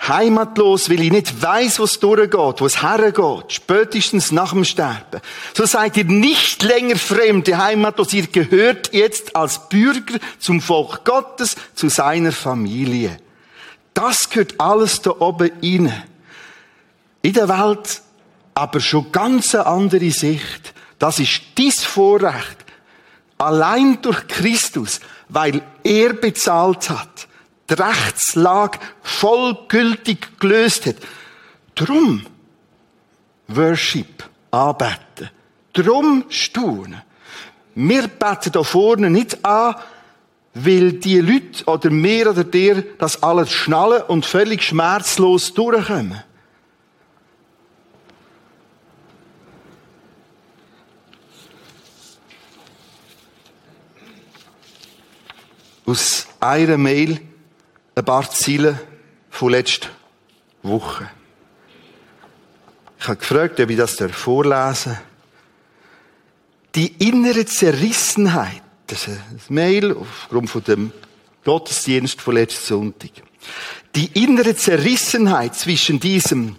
[0.08, 5.20] Heimatlos, weil ich nicht weiß, was durchgeht, wo hergeht, spätestens nach dem Sterben.
[5.54, 8.12] So seid ihr nicht länger fremde, heimatlos.
[8.12, 13.18] Ihr gehört jetzt als Bürger zum Volk Gottes, zu seiner Familie.
[13.94, 16.02] Das gehört alles da oben rein.
[17.22, 18.02] In der Welt
[18.54, 20.74] aber schon ganz eine andere Sicht.
[20.98, 22.56] Das ist dies Vorrecht.
[23.38, 27.28] Allein durch Christus, weil er bezahlt hat,
[27.68, 30.96] die Rechtslage vollgültig gelöst hat.
[31.74, 32.26] Drum
[33.48, 35.30] Worship, anbeten.
[35.72, 37.02] Drum staunen.
[37.74, 39.76] Wir beten da vorne nicht an,
[40.54, 46.22] weil die Leute oder mehr oder der das alles schnallen und völlig schmerzlos durchkommen.
[55.86, 57.20] aus einer Mail
[57.96, 58.78] ein paar Ziele
[59.30, 59.88] von letzter
[60.62, 61.10] Woche.
[62.98, 65.02] Ich habe gefragt, ob ich das vorlesen darf.
[66.74, 70.92] Die innere Zerrissenheit, das ist ein Mail aufgrund von dem
[71.44, 73.12] Gottesdienst von letzten Sonntag.
[73.94, 76.56] Die innere Zerrissenheit zwischen diesem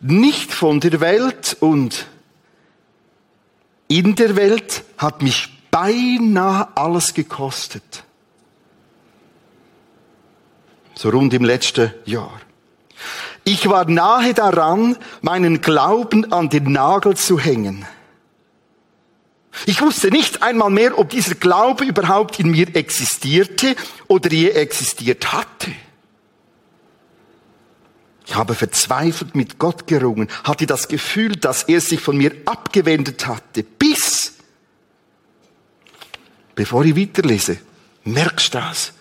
[0.00, 2.06] nicht von der Welt und
[3.88, 8.04] in der Welt hat mich beinahe alles gekostet.
[10.98, 12.40] So rund im letzten Jahr.
[13.44, 17.86] Ich war nahe daran, meinen Glauben an den Nagel zu hängen.
[19.64, 23.76] Ich wusste nicht einmal mehr, ob dieser Glaube überhaupt in mir existierte
[24.08, 25.70] oder je existiert hatte.
[28.26, 33.24] Ich habe verzweifelt mit Gott gerungen, hatte das Gefühl, dass er sich von mir abgewendet
[33.28, 34.32] hatte, bis,
[36.56, 37.58] bevor ich weiterlese,
[38.02, 38.92] merkst du das?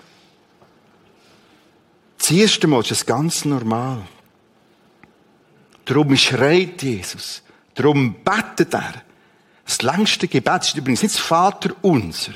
[2.17, 4.01] Das erste Mal ist es ganz normal.
[5.85, 7.41] Darum schreit Jesus.
[7.73, 9.03] Darum betet er.
[9.65, 12.33] Das längste Gebet ist übrigens nicht das Vater unser,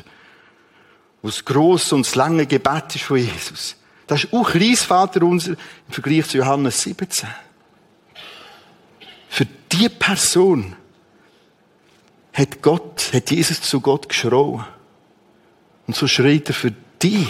[1.21, 3.75] was gross und das lange Gebet ist von Jesus.
[4.07, 5.57] Das ist auch kleines Vater unser im
[5.89, 7.29] Vergleich zu Johannes 17.
[9.29, 10.75] Für die Person
[12.33, 14.65] hat Gott, hat Jesus zu Gott geschrien.
[15.87, 17.27] Und so schreit er für dich.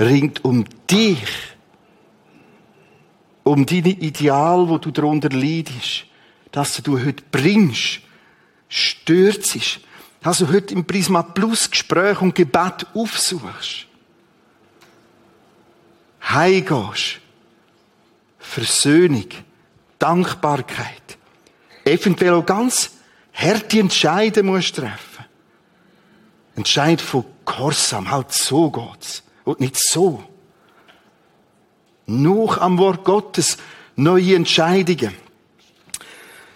[0.00, 1.28] Ringt um dich.
[3.44, 6.06] Um deine Ideal, wo du darunter leidest.
[6.50, 8.00] Dass du heute bringst.
[8.68, 9.80] Stürzt
[10.22, 13.86] dass du heute im Prisma Plus Gespräch und Gebet aufsuchst.
[16.22, 17.20] Heimgehst.
[18.38, 19.28] Versöhnung.
[19.98, 21.18] Dankbarkeit.
[21.84, 22.92] Eventuell auch ganz
[23.32, 25.24] harte Entscheide musst treffen.
[26.56, 28.10] Entscheid von Gehorsam.
[28.10, 29.22] Halt so geht's.
[29.44, 30.22] Und nicht so.
[32.06, 33.56] Noch am Wort Gottes
[33.96, 35.14] neue Entscheidungen.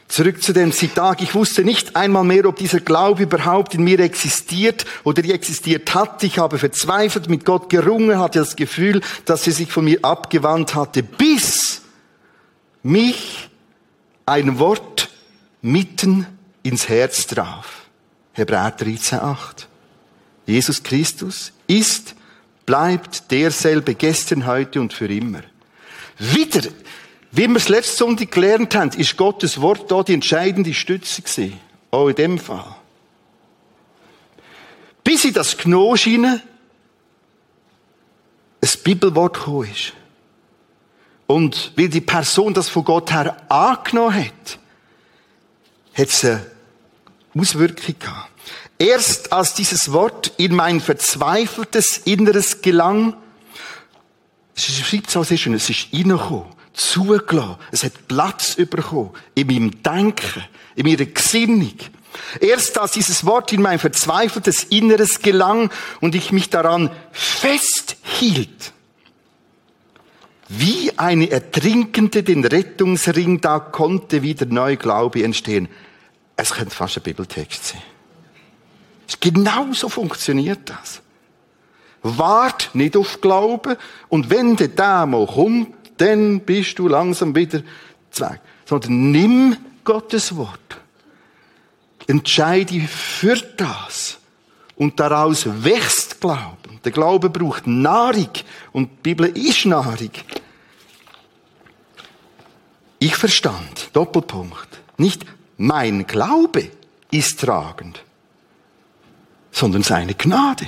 [0.09, 1.23] Zurück zu dem Zitat.
[1.23, 6.23] Ich wusste nicht einmal mehr, ob dieser Glaube überhaupt in mir existiert oder existiert hat.
[6.23, 10.75] Ich habe verzweifelt mit Gott gerungen, hatte das Gefühl, dass er sich von mir abgewandt
[10.75, 11.83] hatte, bis
[12.83, 13.49] mich
[14.27, 15.09] ein Wort
[15.63, 16.27] mitten
[16.63, 17.87] ins Herz traf.
[18.35, 19.67] Hebräer 13,8.
[20.47, 22.15] Jesus Christus ist,
[22.67, 25.43] bleibt derselbe gestern, heute und für immer.
[26.19, 26.63] Wieder
[27.37, 31.59] wie wir es letzte Sonntag gelernt haben, ist Gottes Wort da die entscheidende Stütze gewesen.
[31.91, 32.77] Auch in dem Fall.
[35.03, 36.41] Bis in das Knosch hinein
[38.63, 39.95] ein Bibelwort gekommen ist.
[41.27, 44.59] Und weil die Person das von Gott her angenommen hat,
[45.95, 46.47] hat es eine
[47.37, 48.34] Auswirkung gehabt.
[48.79, 53.17] Erst als dieses Wort in mein verzweifeltes Inneres gelang,
[54.57, 57.57] es schreibt so sehr schön, es ist reingekommen zugelassen.
[57.71, 59.11] Es hat Platz bekommen.
[59.35, 61.75] In meinem Denken, in meiner Gesinnung.
[62.41, 68.73] Erst als dieses Wort in mein verzweifeltes Inneres gelang und ich mich daran festhielt,
[70.49, 75.69] wie eine Ertrinkende den Rettungsring, da konnte wieder neu Glaube entstehen.
[76.37, 77.83] Es könnte fast ein Bibeltext sein.
[79.21, 81.01] Genau so funktioniert das.
[82.03, 83.77] Wart nicht auf Glauben
[84.09, 87.63] und wenn der Dämon kommt, dann bist du langsam wieder
[88.11, 88.41] zweig.
[88.67, 90.59] Sondern nimm Gottes Wort.
[92.07, 94.19] Entscheide für das.
[94.77, 96.81] Und daraus wächst Glauben.
[96.85, 98.31] Der Glaube braucht Nahrung.
[98.73, 100.11] Und die Bibel ist Nahrung.
[102.99, 105.27] Ich verstand, Doppelpunkt, nicht
[105.59, 106.71] mein Glaube
[107.11, 108.03] ist tragend,
[109.55, 110.67] sondern seine Gnade.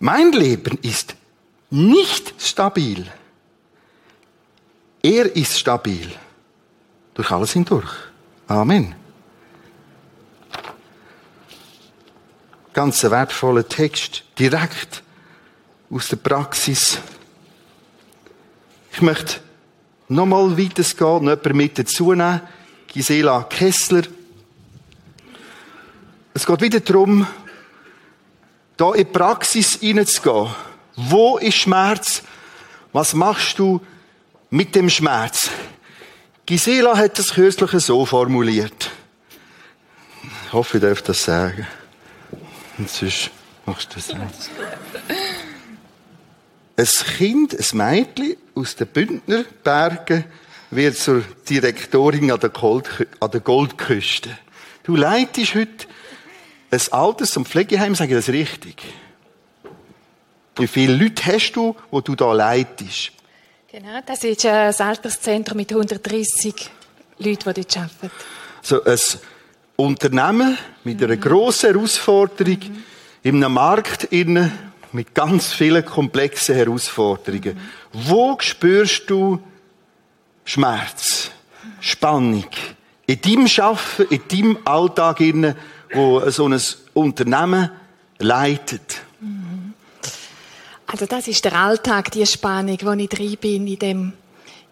[0.00, 1.14] Mein Leben ist
[1.70, 3.06] nicht stabil.
[5.02, 6.10] Er ist stabil.
[7.14, 7.92] Durch alles hindurch.
[8.48, 8.94] Amen.
[12.72, 14.24] Ganz ein wertvoller Text.
[14.38, 15.02] Direkt
[15.90, 16.98] aus der Praxis.
[18.92, 19.40] Ich möchte
[20.08, 22.40] nochmal weitergehen jemanden mit dazu nehmen.
[22.86, 24.04] Gisela Kessler.
[26.34, 27.26] Es geht wieder darum,
[28.76, 30.48] da in die Praxis hineinzugehen.
[30.96, 32.22] Wo ist Schmerz?
[32.92, 33.80] Was machst du
[34.50, 35.50] mit dem Schmerz?
[36.46, 38.90] Gisela hat das kürzlich so formuliert.
[40.46, 41.66] Ich hoffe, ich darf das sagen.
[42.78, 43.30] Und sonst
[43.66, 44.50] machst du das nicht.
[46.76, 50.24] Ein Kind, ein Mädchen aus den Bündner Bergen
[50.70, 52.50] wird zur Direktorin an der,
[53.20, 54.30] an der Goldküste.
[54.82, 55.86] Du leitest heute
[56.72, 58.82] ein Alters- und Pflegeheim, sage ich das richtig?
[60.56, 63.12] Wie viele Leute hast du, wo du da leitest?
[63.70, 66.70] Genau, das ist ein Alterszentrum mit 130
[67.18, 68.10] Leuten, die dort arbeiten.
[68.62, 68.98] So ein
[69.76, 72.82] Unternehmen mit einer grossen Herausforderung mhm.
[73.22, 74.52] in einem Markt innen
[74.92, 77.54] mit ganz vielen komplexen Herausforderungen.
[77.54, 77.60] Mhm.
[78.10, 79.40] Wo spürst du
[80.44, 81.30] Schmerz,
[81.80, 82.46] Spannung.
[83.06, 85.56] In deinem Schaffen, in deinem Alltag, inne,
[85.92, 86.60] wo so ein
[86.94, 87.70] Unternehmen
[88.18, 89.02] leitet.
[90.86, 94.12] Also das ist der Alltag, die Spannung, wo ich drin bin in dem,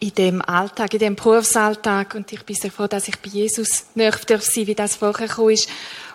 [0.01, 2.15] in dem Alltag, in dem Berufsalltag.
[2.15, 5.29] Und ich bin sehr froh, dass ich bei Jesus nicht darf sein, wie das vorher
[5.29, 5.69] gekommen ist.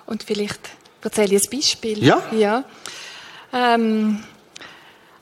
[0.06, 0.60] Und vielleicht
[1.02, 2.04] erzähle ich ein Beispiel.
[2.04, 2.22] Ja.
[2.32, 2.64] Ja.
[3.52, 4.24] Ähm,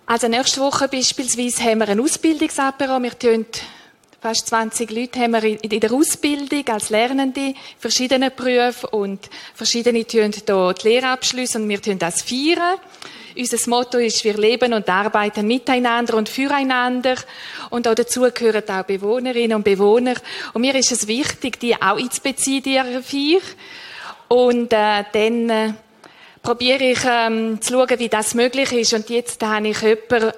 [0.05, 3.01] also nächste Woche beispielsweise haben wir ein Ausbildungsapero.
[3.01, 3.45] Wir tun
[4.24, 10.32] fast 20 Leute haben wir in der Ausbildung als Lernende, verschiedene Berufe und verschiedene tun
[10.32, 12.80] hier die Lehrabschlüsse und wir tun das feiern.
[13.38, 17.15] Unser Motto ist, wir leben und arbeiten miteinander und füreinander.
[17.69, 20.15] Und auch dazu gehören auch Bewohnerinnen und Bewohner.
[20.53, 23.41] Und mir ist es wichtig, die auch einzubeziehen, die Feier.
[24.30, 25.74] Und äh, dann äh,
[26.41, 28.93] probiere ich ähm, zu schauen, wie das möglich ist.
[28.93, 30.32] Und jetzt habe ich jemanden,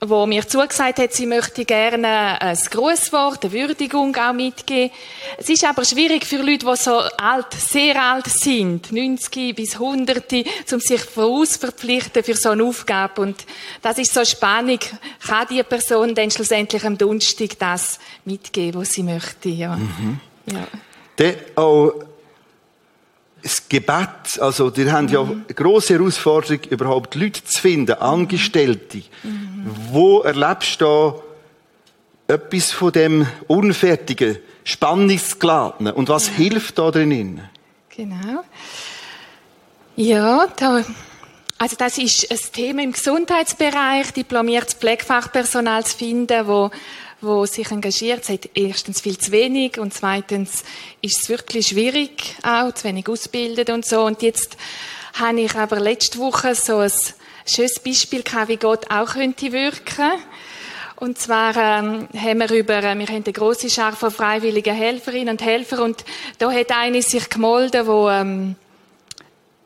[0.00, 4.94] wo mir zugesagt hat, sie möchte gerne ein Grußwort, eine Würdigung auch mitgeben.
[5.36, 10.32] Es ist aber schwierig für Leute, die so alt, sehr alt sind, 90 bis 100,
[10.72, 13.22] um sich vorausverpflichten für so eine Aufgabe.
[13.22, 13.44] Und
[13.82, 14.78] das ist so Spannung.
[15.26, 19.76] Kann die Person dann schlussendlich am Donnerstag das mitgeben, was sie möchte, ja.
[20.46, 20.66] ja.
[21.16, 21.92] Dann auch
[23.48, 29.02] das Gebet, also, die haben ja eine grosse Herausforderung, überhaupt Leute zu finden, Angestellte.
[29.90, 30.84] Wo erlebst du
[32.26, 35.94] da etwas von dem Unfertigen, Spannungsgeladenen?
[35.94, 37.48] Und was hilft da drinnen?
[37.88, 38.44] Genau.
[39.96, 40.84] Ja, da,
[41.56, 46.70] also das ist ein Thema im Gesundheitsbereich, diplomiertes Pflegefachpersonal zu finden, wo
[47.20, 48.28] wo sich engagiert.
[48.28, 50.64] Hat erstens viel zu wenig und zweitens
[51.02, 54.02] ist es wirklich schwierig, auch zu wenig ausgebildet und so.
[54.02, 54.56] Und jetzt
[55.14, 56.92] habe ich aber letzte Woche so ein
[57.46, 60.12] schönes Beispiel gehabt, wie Gott auch könnte wirken.
[60.96, 65.28] Und zwar ähm, haben wir über, äh, wir haben eine grosse Schar von freiwilligen Helferinnen
[65.28, 66.04] und Helfer und
[66.38, 68.56] da hat eine sich gemolden, wo ähm,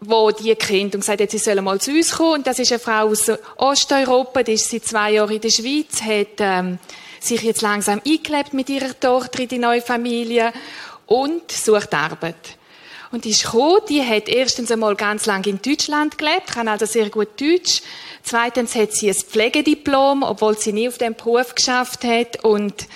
[0.05, 2.35] wo die kennt und gesagt hat, sie sollen mal zu uns kommen.
[2.35, 6.03] Und das ist eine Frau aus Osteuropa, die ist seit zwei Jahren in der Schweiz,
[6.03, 6.79] hat ähm,
[7.25, 10.53] sich jetzt langsam eingelebt mit ihrer Tochter in die neue Familie
[11.07, 12.57] und sucht Arbeit.
[13.13, 16.87] Und die ist gekommen, die hat erstens einmal ganz lange in Deutschland gelebt, kann also
[16.87, 17.83] sehr gut Deutsch.
[18.23, 22.43] Zweitens hat sie ein Pflegediplom, obwohl sie nie auf dem Beruf geschafft hat.
[22.43, 22.87] Und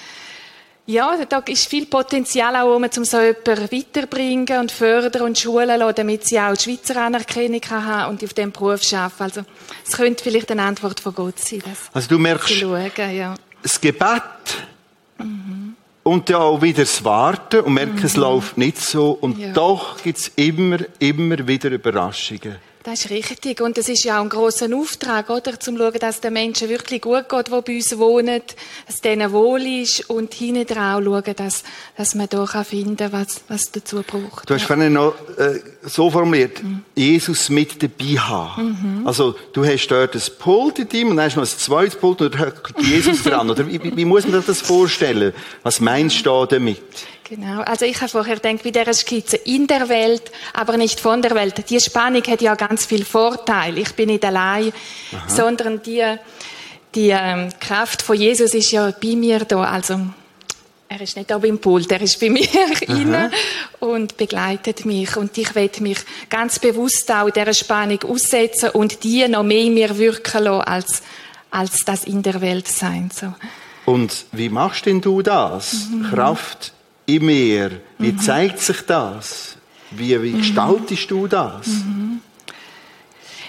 [0.86, 5.80] ja, da ist viel Potenzial auch, um zum so jemanden weiterbringen und fördern und schulen
[5.80, 9.22] lassen, damit sie auch die Schweizer Anerkennung haben und auf dem Beruf arbeiten.
[9.22, 9.44] Also,
[9.86, 11.62] es könnte vielleicht eine Antwort von Gott sein.
[11.92, 13.34] Also du merkst, schauen, ja.
[13.66, 14.22] Das Gebet
[16.04, 19.10] und dann auch wieder das Warten und merken, es läuft nicht so.
[19.10, 19.52] Und Ja.
[19.52, 22.56] doch gibt's immer, immer wieder Überraschungen.
[22.86, 23.60] Das ist richtig.
[23.60, 25.58] Und es ist ja auch ein grosser Auftrag, oder?
[25.58, 28.40] Zum schauen, dass den Menschen wirklich gut geht, die bei uns wohnen,
[28.86, 31.64] dass es denen wohl ist und hinten drauf schauen, dass,
[31.96, 34.48] dass man da kann finden kann, was, was dazu braucht.
[34.48, 36.62] Du hast vorhin noch äh, so formuliert,
[36.94, 39.02] Jesus mit dabei haben.
[39.04, 41.96] Also du hast dort ein Pult in ihm und dann hast du noch ein zweites
[41.96, 43.50] Pult und da hockt Jesus dran.
[43.50, 45.32] Oder wie, wie, wie muss man sich das vorstellen?
[45.64, 46.82] Was meinst du da damit?
[47.28, 47.62] Genau.
[47.62, 51.34] Also ich habe vorher gedacht, wie dieser Skizze in der Welt, aber nicht von der
[51.34, 51.68] Welt.
[51.68, 53.78] Die Spannung hat ja ganz viel Vorteil.
[53.78, 54.72] Ich bin nicht allein,
[55.26, 56.04] sondern die,
[56.94, 59.64] die ähm, Kraft von Jesus ist ja bei mir da.
[59.64, 60.00] Also
[60.88, 62.46] er ist nicht da beim Pult, er ist bei mir
[62.82, 63.32] inne
[63.80, 65.16] und begleitet mich.
[65.16, 65.98] Und ich werde mich
[66.30, 71.02] ganz bewusst auch dieser Spannung aussetzen und die noch mehr in mir wirken lassen, als,
[71.50, 73.10] als das in der Welt sein.
[73.12, 73.34] So.
[73.84, 75.88] Und wie machst denn du das?
[76.10, 76.72] Kraft
[77.06, 77.80] in mir.
[77.98, 79.56] Wie zeigt sich das?
[79.90, 81.68] Wie, wie gestaltest du das?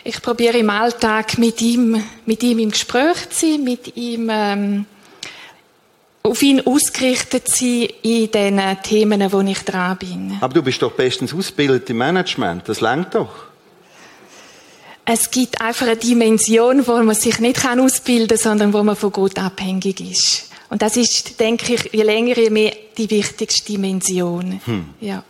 [0.04, 4.86] Ich probiere im Alltag mit ihm, mit ihm im Gespräch zu sein, mit ihm ähm,
[6.24, 10.38] auf ihn ausgerichtet zu sein in den Themen, wo ich dran bin.
[10.40, 12.70] Aber du bist doch bestens ausgebildet im Management.
[12.70, 13.48] Das langt doch.
[15.04, 19.12] Es gibt einfach eine Dimension, wo man sich nicht ausbilden kann, sondern wo man von
[19.12, 20.50] Gott abhängig ist.
[20.70, 24.60] Und das ist, denke ich, je länger, je mehr die wichtigste Dimension.
[25.00, 25.24] Ja.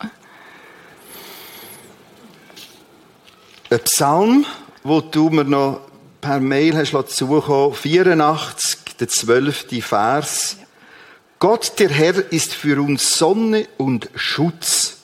[3.69, 4.45] Ein Psalm,
[4.83, 5.81] wo du mir noch
[6.21, 9.85] per Mail hast zukommen, 84, der 12.
[9.85, 10.57] Vers.
[11.39, 14.97] Gott, der Herr, ist für uns Sonne und Schutz.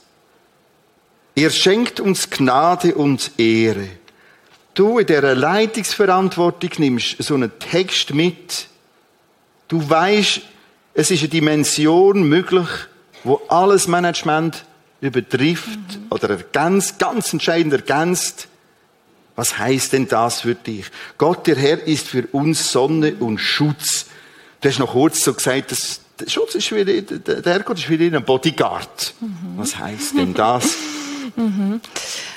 [1.36, 3.90] Er schenkt uns Gnade und Ehre.
[4.74, 8.68] Du in dieser Leitungsverantwortung nimmst so einen Text mit.
[9.68, 10.42] Du weißt,
[10.94, 12.68] es ist eine Dimension möglich,
[13.24, 14.66] wo alles Management
[15.02, 18.48] übertrifft oder ergänzt, ganz entscheidend ergänzt.
[19.36, 20.86] Was heißt denn das für dich?
[21.18, 24.06] Gott, der Herr, ist für uns Sonne und Schutz.
[24.62, 28.16] Du hast noch kurz so gesagt, dass der Schutz ist wie, der Herrgott ist wie
[28.16, 29.14] ein Bodyguard.
[29.58, 30.76] Was heißt denn das?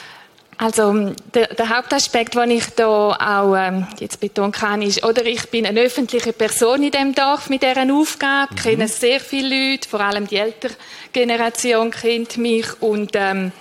[0.59, 5.51] Also der, der Hauptaspekt, den ich da auch ähm, jetzt betonen kann, ist, oder ich
[5.51, 8.57] bin eine öffentliche Person in dem Dorf mit deren Aufgabe, Mhm.
[8.57, 10.73] kenne sehr viele Leute, vor allem die ältere
[11.13, 13.53] Generation kennt mich und ähm,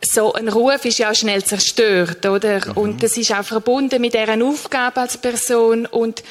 [0.00, 2.60] so ein Ruf ist ja auch schnell zerstört, oder?
[2.76, 6.22] Und das ist auch verbunden mit deren Aufgabe als Person und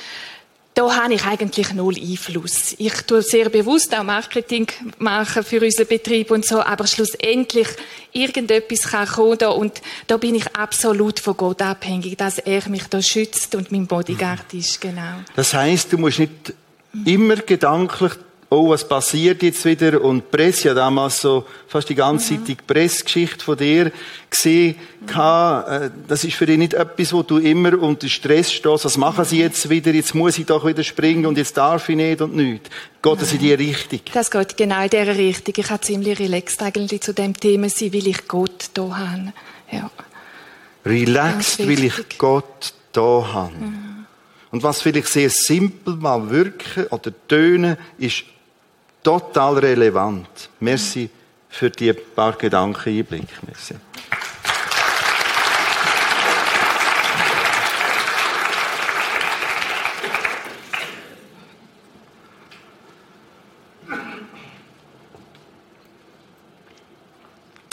[0.73, 2.75] da habe ich eigentlich null Einfluss.
[2.77, 4.67] Ich tue sehr bewusst auch Marketing
[4.99, 7.67] machen für unseren Betrieb und so, aber schlussendlich
[8.13, 12.83] irgendetwas kann kommen da und da bin ich absolut von Gott abhängig, dass er mich
[12.83, 15.19] da schützt und mein Bodyguard ist, genau.
[15.35, 16.53] Das heißt, du musst nicht
[17.05, 18.13] immer gedanklich,
[18.53, 20.01] oh, was passiert jetzt wieder?
[20.01, 23.91] Und die Presse ja damals so fast die ganze Zeit die Pressgeschichte von dir
[24.29, 24.75] gesehen.
[25.07, 25.69] gehabt.
[25.69, 28.83] Äh, Das ist für dich nicht etwas, wo du immer unter Stress stehst.
[28.85, 29.91] Was machen sie jetzt wieder?
[29.93, 32.69] Jetzt muss ich doch wieder springen und jetzt darf ich nicht und nicht.
[33.01, 34.01] Geht das in die Richtung?
[34.13, 35.53] Das geht genau in dieser Richtung.
[35.57, 39.33] Ich habe ziemlich relaxed eigentlich zu dem Thema sein, weil ich Gott da habe.
[39.71, 39.89] Ja.
[40.85, 42.17] Relaxed will ich.
[42.17, 44.05] Gott da haben.
[44.51, 48.25] Und was vielleicht sehr simpel mal wirken oder tönen, ist
[49.03, 50.49] total relevant.
[50.59, 51.09] Merci
[51.49, 53.27] für die paar Gedanken Einblick.
[53.45, 53.75] Merci.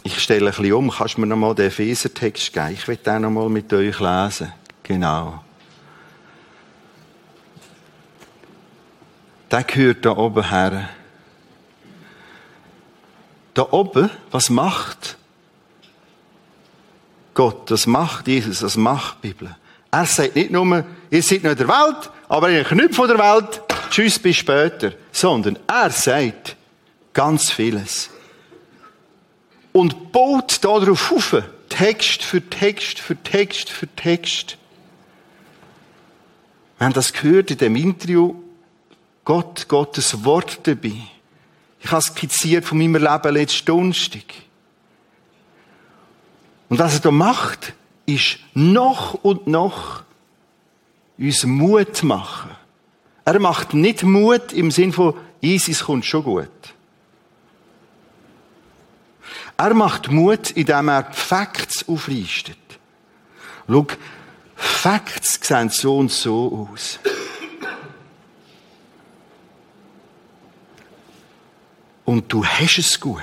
[0.02, 0.90] Ich stelle ein bisschen um.
[0.90, 2.72] Kannst du mir noch mal den Epheser-Text geben?
[2.72, 4.52] Ich will den noch mal mit euch lesen.
[4.82, 5.42] Genau.
[9.50, 10.90] Der gehört da oben her.
[13.54, 15.16] Da oben, was macht
[17.34, 17.70] Gott?
[17.70, 19.56] Das macht Jesus, das macht die Bibel.
[19.90, 23.18] Er sagt nicht nur, ihr seid noch in der Welt, aber ihr Knüpf von der
[23.18, 24.92] Welt, tschüss, bis später.
[25.12, 26.56] Sondern er sagt
[27.14, 28.10] ganz vieles
[29.72, 31.42] und baut darauf auf.
[31.68, 34.56] Text für Text für Text für Text.
[36.78, 38.34] Wir haben das gehört in dem Interview.
[39.24, 41.02] Gott, Gottes Wort dabei.
[41.80, 44.24] Ich habe skizziert von meinem Leben letzten Donnerstag.
[46.68, 47.72] Und was er da macht,
[48.06, 50.02] ist noch und noch
[51.18, 52.50] uns Mut machen.
[53.24, 56.48] Er macht nicht Mut im Sinn von, Jesus kommt schon gut.
[59.56, 62.58] Er macht Mut, indem er die Facts auflistet.
[63.68, 63.86] Schau,
[64.54, 66.98] Facts sehen so und so aus.
[72.08, 73.20] Und du hast es gut.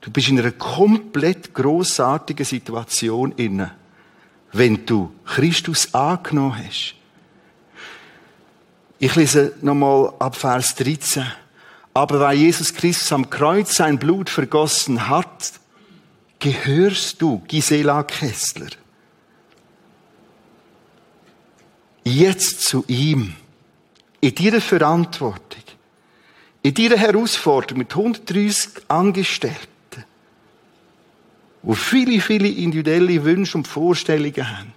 [0.00, 3.76] Du bist in einer komplett großartigen Situation inne,
[4.50, 6.96] wenn du Christus angenommen hast.
[8.98, 11.30] Ich lese nochmal ab Vers 13.
[11.94, 15.52] Aber weil Jesus Christus am Kreuz sein Blut vergossen hat,
[16.40, 18.70] gehörst du, Gisela Kessler,
[22.02, 23.36] jetzt zu ihm,
[24.20, 25.67] in deiner Verantwortung,
[26.68, 30.04] in deiner Herausforderung mit 130 Angestellten,
[31.62, 34.74] wo viele, viele individuelle Wünsche und Vorstellungen haben,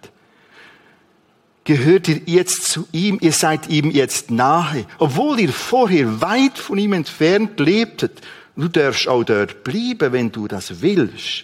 [1.66, 6.78] gehört ihr jetzt zu ihm, ihr seid ihm jetzt nahe, obwohl ihr vorher weit von
[6.78, 8.22] ihm entfernt lebtet.
[8.56, 11.44] Du darfst auch dort bleiben, wenn du das willst.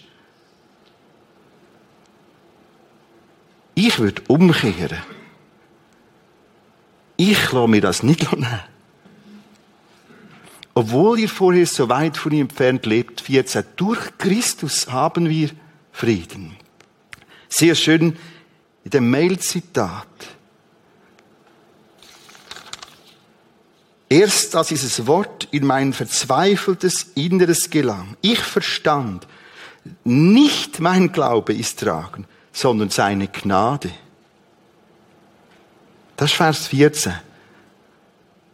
[3.74, 5.02] Ich würde umkehren.
[7.18, 8.77] Ich lasse mir das nicht nehmen.
[10.78, 15.50] Obwohl ihr vorher so weit von ihm entfernt lebt, 14, durch Christus haben wir
[15.90, 16.56] Frieden.
[17.48, 18.16] Sehr schön
[18.84, 20.06] in dem Mail-Zitat.
[24.08, 29.26] Erst als dieses Wort in mein verzweifeltes Inneres gelang, ich verstand,
[30.04, 33.90] nicht mein Glaube ist tragen, sondern seine Gnade.
[36.16, 37.14] Das ist Vers 14.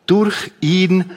[0.07, 1.11] Durch ihn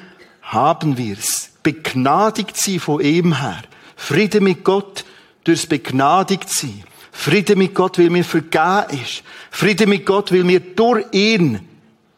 [0.48, 1.52] haben wir's.
[1.64, 3.64] Begnadigt sie von ihm her.
[3.96, 5.06] Friede mit Gott
[5.44, 6.84] durchs Begnadigt sie.
[7.12, 9.24] Friede mit Gott, weil mir vergeben ist.
[9.52, 11.56] Friede mit Gott, weil mir durch ihn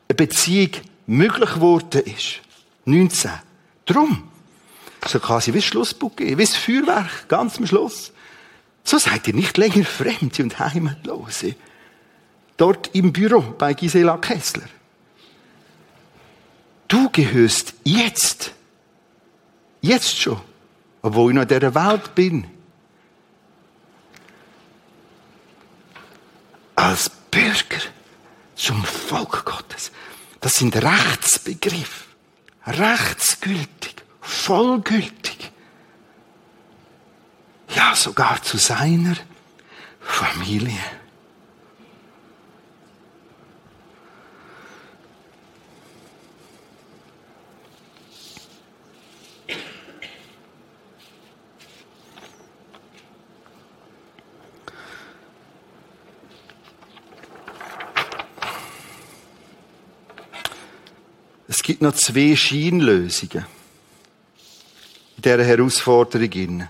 [0.08, 0.72] eine Beziehung
[1.08, 2.42] möglich geworden ist.
[2.86, 3.32] 19.
[3.86, 4.24] Drum.
[5.08, 8.12] So quasi wie Schlussbuch, wie das Feuerwerk, ganz am Schluss.
[8.84, 11.56] So seid ihr nicht länger Fremde und Heimatlose.
[12.58, 14.68] Dort im Büro bei Gisela Kessler.
[16.90, 18.52] Du gehörst jetzt,
[19.80, 20.42] jetzt schon,
[21.04, 22.48] obwohl ich noch in dieser Welt bin,
[26.76, 27.84] als Bürger
[28.56, 29.92] zum Volk Gottes.
[30.42, 32.06] Das sind Rechtsbegriffe.
[32.66, 35.52] Rechtsgültig, vollgültig.
[37.76, 39.16] Ja, sogar zu seiner
[40.02, 40.80] Familie.
[61.70, 63.46] Gibt noch zwei Scheinlösungen
[65.18, 66.68] in dieser Herausforderung.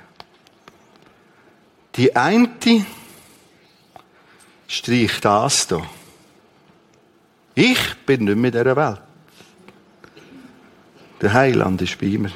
[1.96, 2.86] Die eine
[4.68, 5.90] streicht das hier.
[7.56, 9.02] Ich bin nicht mehr in dieser Welt.
[11.22, 12.34] Der Heiland ist bei mir.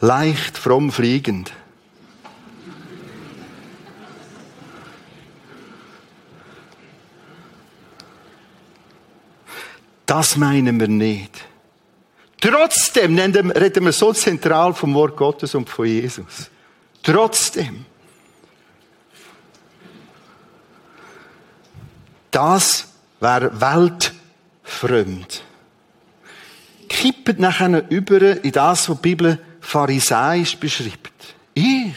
[0.00, 1.52] Leicht, fromm fliegend.
[10.12, 11.42] Das meinen wir nicht.
[12.38, 16.50] Trotzdem reden wir so zentral vom Wort Gottes und von Jesus.
[17.02, 17.86] Trotzdem.
[22.30, 22.88] Das
[23.20, 25.42] wäre weltfremd.
[26.90, 31.36] Kippt nachher über in das, was die Bibel pharisäisch beschreibt.
[31.54, 31.94] Ich.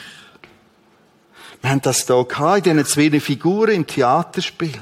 [1.61, 4.79] Wir haben das hier gehabt, in diesen zwei Figuren im Theaterspiel.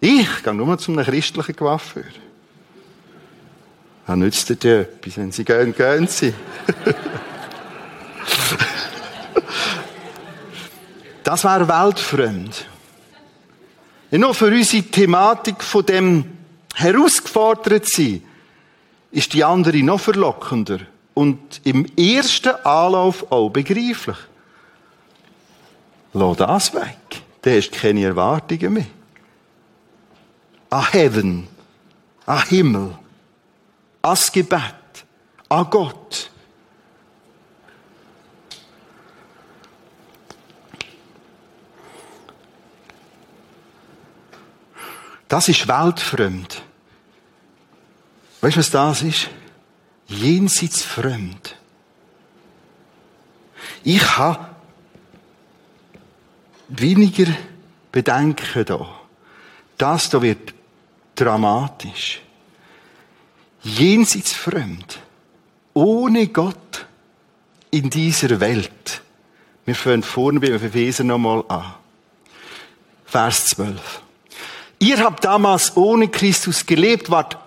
[0.00, 2.04] Ich gehe nur zu einem christlichen Coiffeur.
[4.06, 6.32] Was nützt dir etwas, wenn sie gehen, gehen sie.
[11.22, 12.66] das wäre weltfremd.
[14.10, 16.24] Ja, nur für unsere Thematik von dem
[16.74, 18.22] herausgefordert sein,
[19.12, 20.78] ist die andere noch verlockender
[21.12, 24.16] und im ersten Anlauf auch begreiflich.
[26.14, 26.96] Lass das weg.
[27.42, 28.86] Da hast du keine Erwartungen mehr
[30.70, 31.48] an Heaven,
[32.26, 32.98] an Himmel,
[34.02, 35.04] ans Gebet,
[35.48, 36.30] an Gott.
[45.28, 46.62] Das ist weltfremd.
[48.40, 49.28] Weißt du, was das ist?
[50.08, 51.56] Jenseits fremd.
[53.84, 54.48] Ich habe
[56.68, 57.32] weniger
[57.92, 58.88] Bedenken da.
[59.78, 60.52] Das da wird
[61.20, 62.20] dramatisch.
[63.62, 64.98] Jenseits fremd.
[65.74, 66.86] Ohne Gott
[67.70, 69.02] in dieser Welt.
[69.64, 71.74] Wir fangen vorne beim Epheser nochmal an.
[73.04, 74.02] Vers 12.
[74.78, 77.38] Ihr habt damals ohne Christus gelebt, wart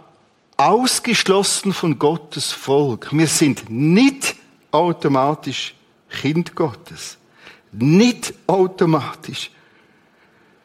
[0.58, 3.10] ausgeschlossen von Gottes Volk.
[3.12, 4.36] Wir sind nicht
[4.72, 5.74] automatisch
[6.10, 7.18] Kind Gottes.
[7.72, 9.50] Nicht automatisch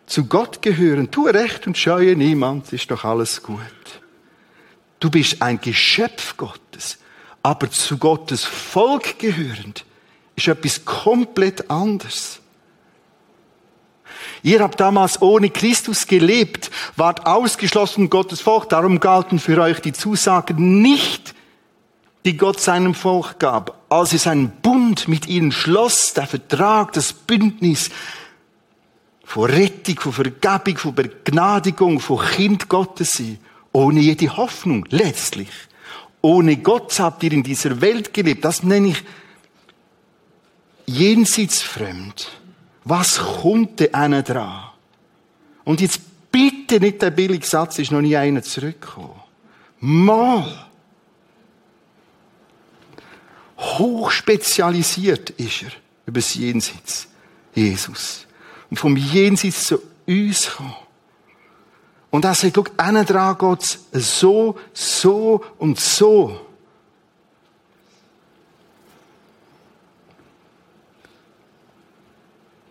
[0.08, 1.10] zu Gott gehören.
[1.10, 3.60] Tu recht und scheue niemand, ist doch alles gut.
[5.00, 6.98] Du bist ein Geschöpf Gottes,
[7.42, 9.84] aber zu Gottes Volk gehörend
[10.34, 12.40] ist etwas komplett anderes.
[14.42, 19.92] Ihr habt damals ohne Christus gelebt, wart ausgeschlossen Gottes Volk, darum galten für euch die
[19.92, 21.34] Zusagen nicht,
[22.24, 27.12] die Gott seinem Volk gab, als er seinen Bund mit ihnen schloss, der Vertrag, das
[27.12, 27.90] Bündnis,
[29.28, 33.38] von Rettung, von Vergebung, von Begnadigung, von Kind Gottes sein.
[33.72, 35.50] Ohne jede Hoffnung, letztlich.
[36.22, 38.42] Ohne Gott habt ihr in dieser Welt gelebt.
[38.42, 39.04] Das nenne ich
[40.86, 42.30] jenseits fremd.
[42.84, 44.70] Was kommt denn einer dran?
[45.64, 46.00] Und jetzt
[46.32, 49.20] bitte nicht der billige Satz, ist noch nie einer zurückgekommen.
[49.80, 50.68] Mal.
[53.58, 55.72] Hochspezialisiert ist er
[56.06, 57.08] über das Jenseits.
[57.54, 58.26] Jesus
[58.70, 60.74] und vom Jenseits zu uns kommen.
[62.10, 66.40] Und er sagt, guck, einen dran geht's so, so und so.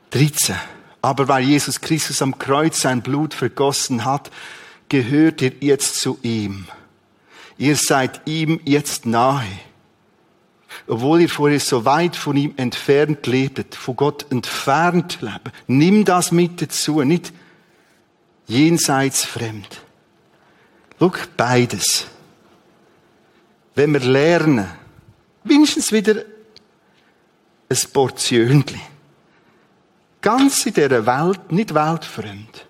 [0.10, 0.52] Drittens.
[1.02, 4.32] Aber weil Jesus Christus am Kreuz sein Blut vergossen hat,
[4.90, 6.68] gehört ihr jetzt zu ihm.
[7.58, 9.46] Ihr seid ihm jetzt nahe
[10.86, 15.52] obwohl ihr vorher so weit von ihm entfernt lebet, von Gott entfernt lebt.
[15.68, 17.34] Nimm das mit dazu, nicht
[18.48, 19.82] jenseits fremd.
[21.00, 22.08] Schau, beides.
[23.76, 24.68] Wenn wir lernen,
[25.44, 26.24] wenigstens wieder
[27.70, 28.82] ein Portionchen.
[30.22, 32.66] Ganz in dieser Welt, nicht weltfremd.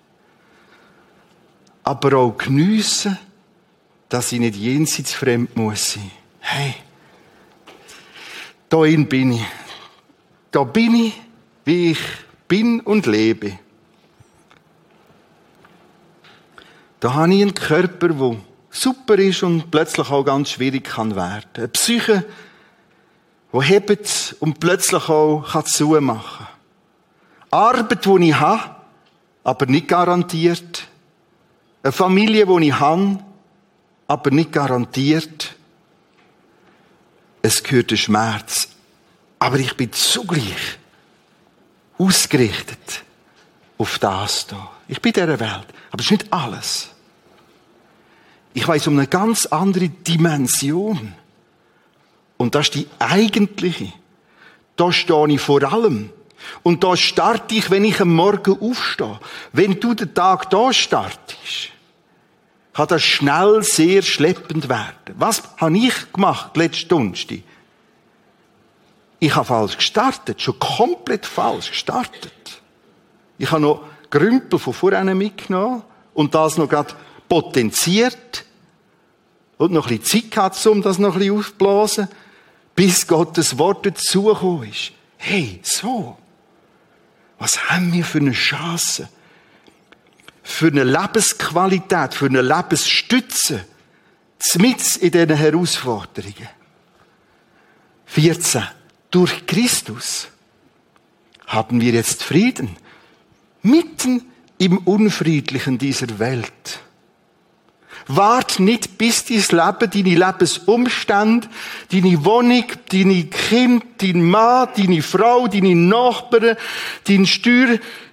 [1.82, 3.18] Aber auch geniessen,
[4.08, 6.10] dass ich nicht jenseits fremd muss sein.
[6.40, 6.74] Hey,
[8.68, 9.44] Dahin bin ich.
[10.50, 11.20] Da bin ich,
[11.64, 12.00] wie ich
[12.46, 13.58] bin und lebe.
[17.00, 18.36] Da habe ich einen Körper, der
[18.70, 21.48] super ist und plötzlich auch ganz schwierig kann werden.
[21.54, 22.24] Eine Psyche,
[23.52, 26.46] die hebt und plötzlich auch kann zumachen kann.
[27.50, 28.76] Arbeit, die ich habe,
[29.44, 30.88] aber nicht garantiert.
[31.82, 33.18] Eine Familie, die ich habe,
[34.06, 35.54] aber nicht garantiert.
[37.48, 38.68] Es gehört der Schmerz.
[39.38, 40.78] Aber ich bin zugleich
[41.96, 43.04] ausgerichtet
[43.78, 44.70] auf das da.
[44.86, 45.66] Ich bin in dieser Welt.
[45.90, 46.90] Aber es ist nicht alles.
[48.52, 51.14] Ich weiß um eine ganz andere Dimension.
[52.36, 53.94] Und das ist die eigentliche.
[54.76, 56.10] Da stehe ich vor allem.
[56.62, 59.18] Und da starte ich, wenn ich am Morgen aufstehe.
[59.54, 61.70] Wenn du den Tag da startest,
[62.78, 65.16] kann das schnell sehr schleppend werden.
[65.16, 67.40] Was habe ich gemacht letzte Donnerstag?
[69.18, 72.62] Ich habe falsch gestartet, schon komplett falsch gestartet.
[73.36, 75.82] Ich habe noch Grümpel von vorne mitgenommen
[76.14, 76.94] und das noch gerade
[77.28, 78.44] potenziert
[79.56, 82.08] und noch ein bisschen Zeit gehabt, um das noch ein bisschen aufzublasen,
[82.76, 84.92] bis Gottes Wort dazugekommen ist.
[85.16, 86.16] Hey, so.
[87.40, 89.08] Was haben wir für eine Chance?
[90.50, 93.66] Für eine Lebensqualität, für eine Lebensstütze,
[94.38, 96.48] mit in diesen Herausforderungen.
[98.06, 98.62] 14.
[99.10, 100.28] Durch Christus
[101.46, 102.76] haben wir jetzt Frieden
[103.62, 104.24] mitten
[104.56, 106.80] im Unfriedlichen dieser Welt.
[108.06, 111.46] Wart nicht, bis dein Leben, deine Lebensumstände,
[111.92, 116.56] deine Wohnung, deine Kind, dein Mann, deine Frau, deine Nachbarn,
[117.06, 117.26] dein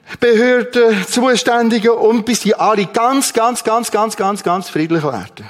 [0.06, 5.45] Steuerbehörde, Zuständige und bis die alle ganz, ganz, ganz, ganz, ganz, ganz friedlich werden.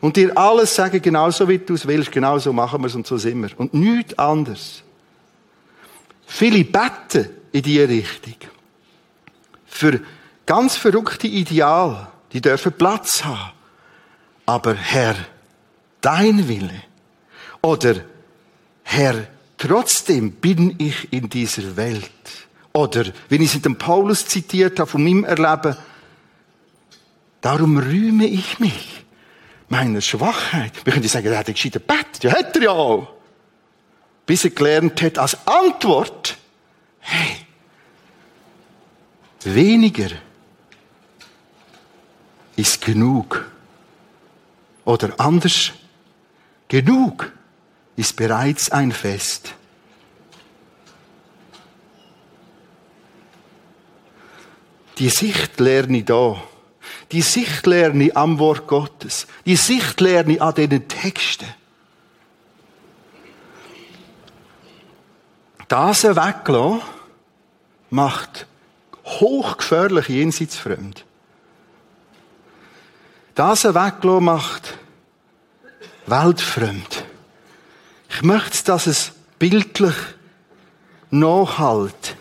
[0.00, 3.16] Und dir alles sagen, genauso wie du es willst, genauso machen wir es und so
[3.18, 3.50] sind wir.
[3.58, 4.82] Und nichts anderes.
[6.26, 8.36] Viele beten in diese Richtung.
[9.66, 10.00] Für
[10.46, 13.52] ganz verrückte Ideale, die dürfen Platz haben.
[14.46, 15.16] Aber Herr,
[16.00, 16.82] dein Wille.
[17.60, 17.96] Oder
[18.84, 22.47] Herr, trotzdem bin ich in dieser Welt.
[22.72, 25.76] Oder, wenn ich es dem Paulus zitiert habe von meinem Erleben,
[27.40, 29.04] darum rühme ich mich
[29.68, 30.72] meiner Schwachheit.
[30.84, 32.22] Wir können sagen, er hat gescheiter Bett.
[32.22, 33.08] Ja, hat er ja auch.
[34.26, 36.36] Bis er gelernt hat, als Antwort,
[37.00, 37.36] hey,
[39.44, 40.10] weniger
[42.56, 43.50] ist genug.
[44.84, 45.72] Oder anders,
[46.68, 47.32] genug
[47.96, 49.54] ist bereits ein Fest.
[54.98, 56.42] Die Sicht lerne ich da.
[57.12, 59.26] Die Sicht lerne ich am Wort Gottes.
[59.46, 61.46] Die Sicht lerne ich an diesen Texten.
[65.68, 66.80] Das weglassen
[67.90, 68.46] macht
[69.04, 71.04] hochgefährlich jenseitsfremd.
[73.34, 74.78] Das weglassen macht
[76.06, 77.04] weltfremd.
[78.10, 79.94] Ich möchte, dass es bildlich
[81.10, 82.16] nachhalt.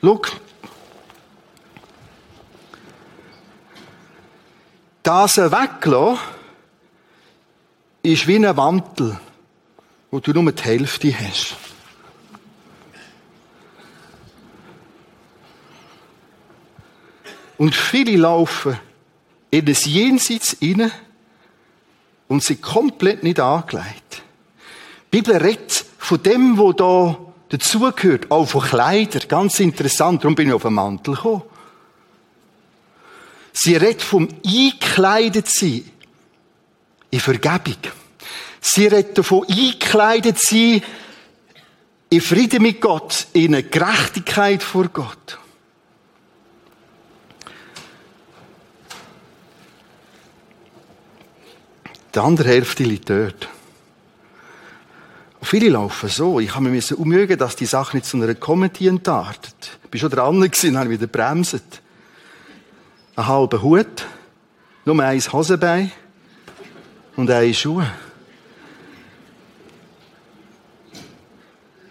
[0.00, 0.22] Schau,
[5.08, 6.18] das weglassen
[8.02, 9.18] ist wie ein Mantel,
[10.10, 11.56] wo du nur die Hälfte hast.
[17.56, 18.78] Und viele laufen
[19.50, 20.90] in das Jenseits inne
[22.28, 24.22] und sind komplett nicht angelegt.
[25.10, 27.16] Die Bibel redet von dem, wo da
[27.48, 29.22] dazugehört, auch von Kleidern.
[29.26, 31.44] Ganz interessant, darum bin ich auf den Mantel gekommen.
[33.60, 35.82] Sie redet vom eingekleidet sein
[37.10, 37.74] in Vergebung.
[38.60, 40.80] Sie redet davon eingekleidet sein
[42.08, 45.38] in Frieden mit Gott, in eine Gerechtigkeit vor Gott.
[52.14, 53.48] Die andere Hälfte liegt dort.
[55.40, 56.38] Und viele laufen so.
[56.38, 59.78] Ich habe mir umögen, dass die Sache nicht zu einer Comedy entartet.
[59.82, 61.82] Ich bin schon dran gewesen, habe wieder bremset.
[63.18, 64.06] Ein halber Hut,
[64.84, 65.90] nur ein Hosenbein
[67.16, 67.84] und eine Schuhe.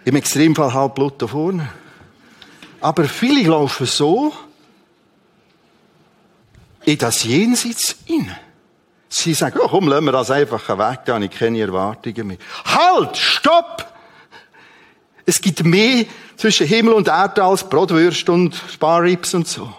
[0.06, 1.68] Im Extremfall halb Blut da vorne.
[2.80, 4.34] Aber viele laufen so
[6.86, 8.38] in das Jenseits hinein.
[9.10, 12.38] Sie sagen, oh, komm, lassen wir das einfach weg, da habe ich keine Erwartungen mehr.
[12.64, 13.18] Halt!
[13.18, 13.86] Stopp!
[15.26, 16.06] Es gibt mehr
[16.38, 19.76] zwischen Himmel und Erde als Brotwürste und Sparrips und so.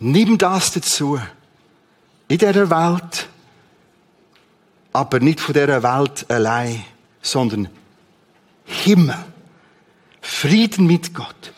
[0.00, 1.20] Nimm das dazu.
[2.28, 3.28] In dieser Welt,
[4.92, 6.84] aber nicht von dieser Welt allein,
[7.22, 7.68] sondern
[8.64, 9.16] Himmel.
[10.20, 11.52] Frieden mit Gott.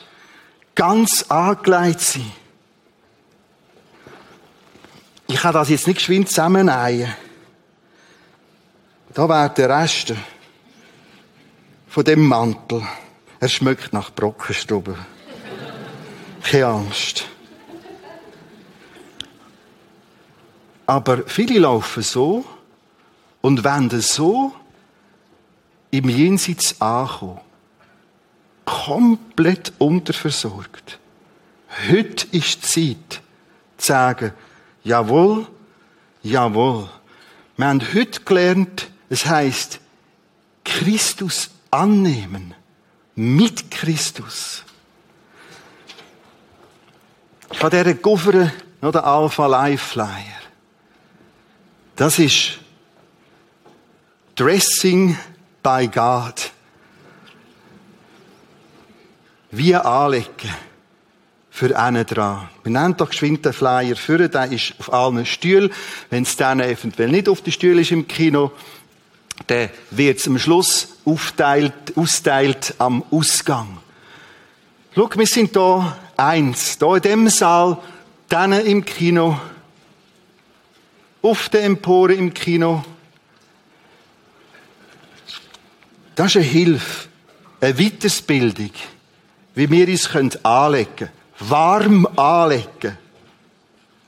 [0.74, 2.32] ganz angelegt sein.
[5.28, 7.14] Ich kann das jetzt nicht geschwind zusammennähen.
[9.14, 10.14] Da wäre der Rest
[11.88, 12.82] von dem Mantel.
[13.40, 14.96] Er schmeckt nach Brockenstube.
[16.42, 17.26] Keine Angst.
[20.86, 22.44] Aber viele laufen so
[23.40, 24.52] und wenden so
[25.90, 27.40] im Jenseits ankommen.
[28.64, 30.98] Komplett unterversorgt.
[31.90, 33.22] Heute ist die Zeit,
[33.76, 34.32] zu sagen,
[34.84, 35.46] jawohl,
[36.22, 36.88] jawohl.
[37.56, 39.80] Wir haben heute gelernt, es heißt
[40.64, 42.54] Christus annehmen.
[43.14, 44.64] Mit Christus.
[47.60, 50.41] Habe dieser Governor noch den Alpha Life Flyer.
[51.96, 52.58] Das ist
[54.34, 55.16] Dressing
[55.62, 56.50] by God.
[59.50, 60.50] Wie anlegen
[61.50, 62.48] für einen dran.
[62.62, 65.70] Wir nennen doch geschwind den Flyer für, der ist auf allen Stühlen.
[66.08, 68.52] Wenn es dann eventuell nicht auf den Stühlen ist im Kino,
[69.46, 73.78] dann wird es am Schluss aufteilt, austeilt am Ausgang.
[74.94, 77.76] Schau, wir sind da eins, da in dem Saal,
[78.30, 79.38] dann im Kino,
[81.22, 82.84] auf der Empore im Kino.
[86.14, 87.08] Das ist eine Hilfe,
[87.60, 88.72] eine Weitersbildung,
[89.54, 91.10] wie wir uns anlegen können.
[91.38, 92.98] Warm anlegen.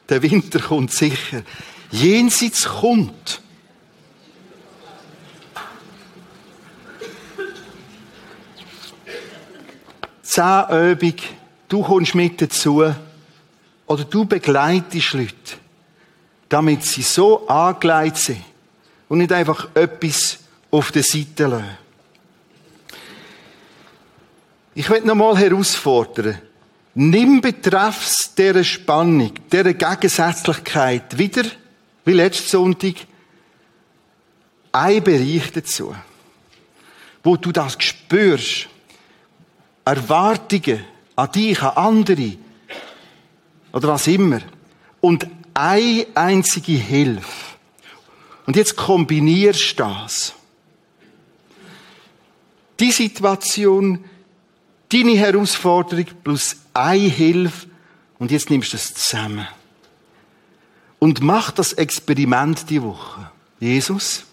[0.08, 1.42] Der Winter kommt sicher.
[1.90, 3.40] Jenseits kommt.
[10.22, 11.14] Zehn Übung,
[11.68, 12.84] du kommst mit dazu,
[13.86, 15.32] oder du begleitest Leute,
[16.48, 18.44] damit sie so angelegt sind
[19.08, 20.38] und nicht einfach etwas
[20.70, 21.78] auf der Seite lassen.
[24.74, 26.38] Ich will noch mal herausfordern.
[26.96, 31.44] Nimm betreffs dieser Spannung, dieser Gegensätzlichkeit wieder,
[32.04, 32.94] wie letzten Sonntag,
[34.72, 35.94] ein Bereich dazu,
[37.22, 38.68] wo du das spürst.
[39.84, 40.84] Erwartungen
[41.14, 42.36] an dich, an andere
[43.72, 44.40] oder was immer.
[45.00, 47.56] Und eine einzige Hilfe.
[48.46, 50.34] Und jetzt kombinierst du das.
[52.80, 54.04] Die Situation,
[54.92, 57.68] deine Herausforderung plus eine Hilfe
[58.18, 59.46] und jetzt nimmst du das zusammen.
[60.98, 63.30] Und mach das Experiment die Woche.
[63.60, 64.24] Jesus,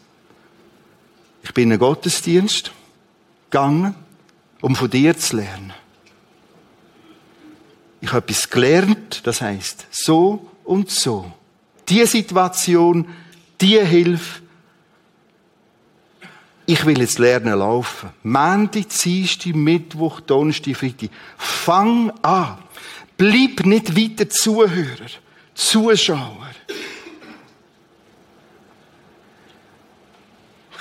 [1.43, 2.71] ich bin in einen Gottesdienst
[3.49, 3.95] gegangen,
[4.61, 5.73] um von dir zu lernen.
[8.01, 11.31] Ich habe etwas gelernt, das heißt so und so.
[11.87, 13.07] Die Situation,
[13.59, 14.41] die Hilfe,
[16.65, 18.11] ich will jetzt lernen laufen.
[18.23, 21.09] Montag, Dienstag, Mittwoch, Donnerstag, Freitag.
[21.37, 22.59] Fang an.
[23.17, 25.09] Bleib nicht weiter Zuhörer,
[25.53, 26.49] Zuschauer.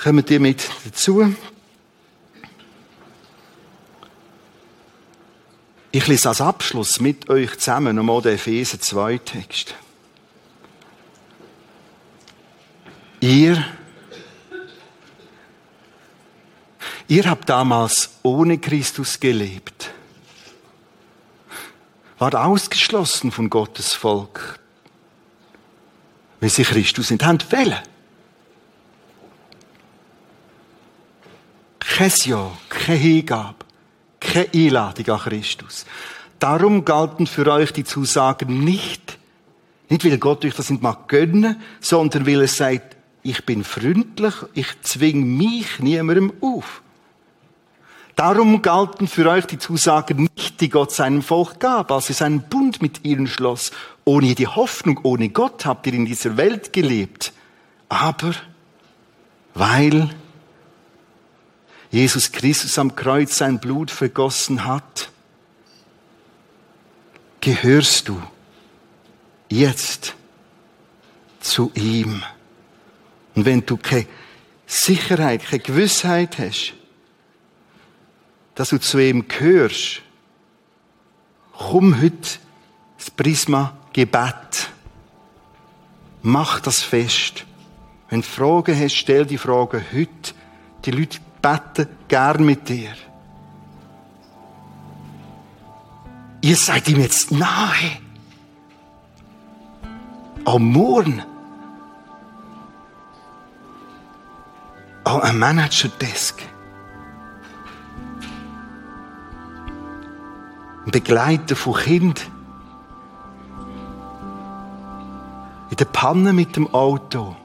[0.01, 1.35] Kommen die mit dazu?
[5.93, 9.75] Ich lese als Abschluss mit euch zusammen nochmal den Epheser 2 Text.
[13.19, 13.63] Ihr
[17.11, 19.91] Ihr habt damals ohne Christus gelebt.
[22.19, 24.59] War ausgeschlossen von Gottes Volk.
[26.39, 27.79] Weil sie Christus nicht haben wollen.
[31.79, 33.60] Kein Ja, keine Hingabe,
[34.21, 35.85] keine Einladung an Christus.
[36.39, 39.17] Darum galten für euch die Zusagen nicht,
[39.89, 44.33] nicht weil Gott euch das nicht mag gönnen, sondern weil er sagt, ich bin freundlich,
[44.53, 46.81] ich zwing mich niemandem auf.
[48.15, 52.41] Darum galten für euch die Zusagen nicht, die Gott seinem Volk gab, als er seinen
[52.43, 53.71] Bund mit ihnen schloss.
[54.05, 57.33] Ohne die Hoffnung, ohne Gott habt ihr in dieser Welt gelebt.
[57.89, 58.33] Aber
[59.53, 60.09] weil
[61.91, 65.09] Jesus Christus am Kreuz sein Blut vergossen hat,
[67.41, 68.21] gehörst du
[69.49, 70.15] jetzt
[71.41, 72.23] zu ihm.
[73.35, 74.07] Und wenn du keine
[74.65, 76.73] Sicherheit, keine Gewissheit hast,
[78.55, 80.01] dass du zu ihm gehörst,
[81.57, 82.39] komm heute
[82.97, 84.69] das Prisma Gebet.
[86.21, 87.45] Mach das fest.
[88.09, 90.33] Wenn du Fragen hast, stell die Fragen heute.
[90.85, 92.93] Die Leute beten gern mit dir.
[96.41, 97.99] Ihr seid ihm jetzt nahe.
[100.45, 101.21] Am Morgen.
[105.03, 106.41] An einem Manager-Desk.
[110.85, 112.27] Begleiter von Kind.
[115.69, 117.35] In der Panne mit dem Auto.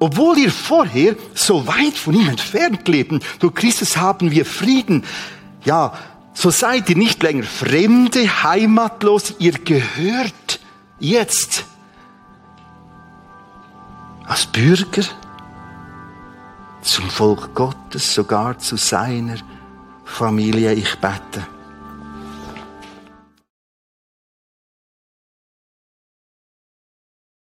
[0.00, 5.04] Obwohl ihr vorher so weit von ihm entfernt lebten, durch Christus haben wir Frieden.
[5.64, 5.92] Ja,
[6.34, 10.60] so seid ihr nicht länger Fremde, heimatlos, ihr gehört
[11.00, 11.64] jetzt
[14.24, 15.02] als Bürger
[16.82, 19.36] zum Volk Gottes, sogar zu seiner
[20.04, 20.74] Familie.
[20.74, 21.46] Ich bete.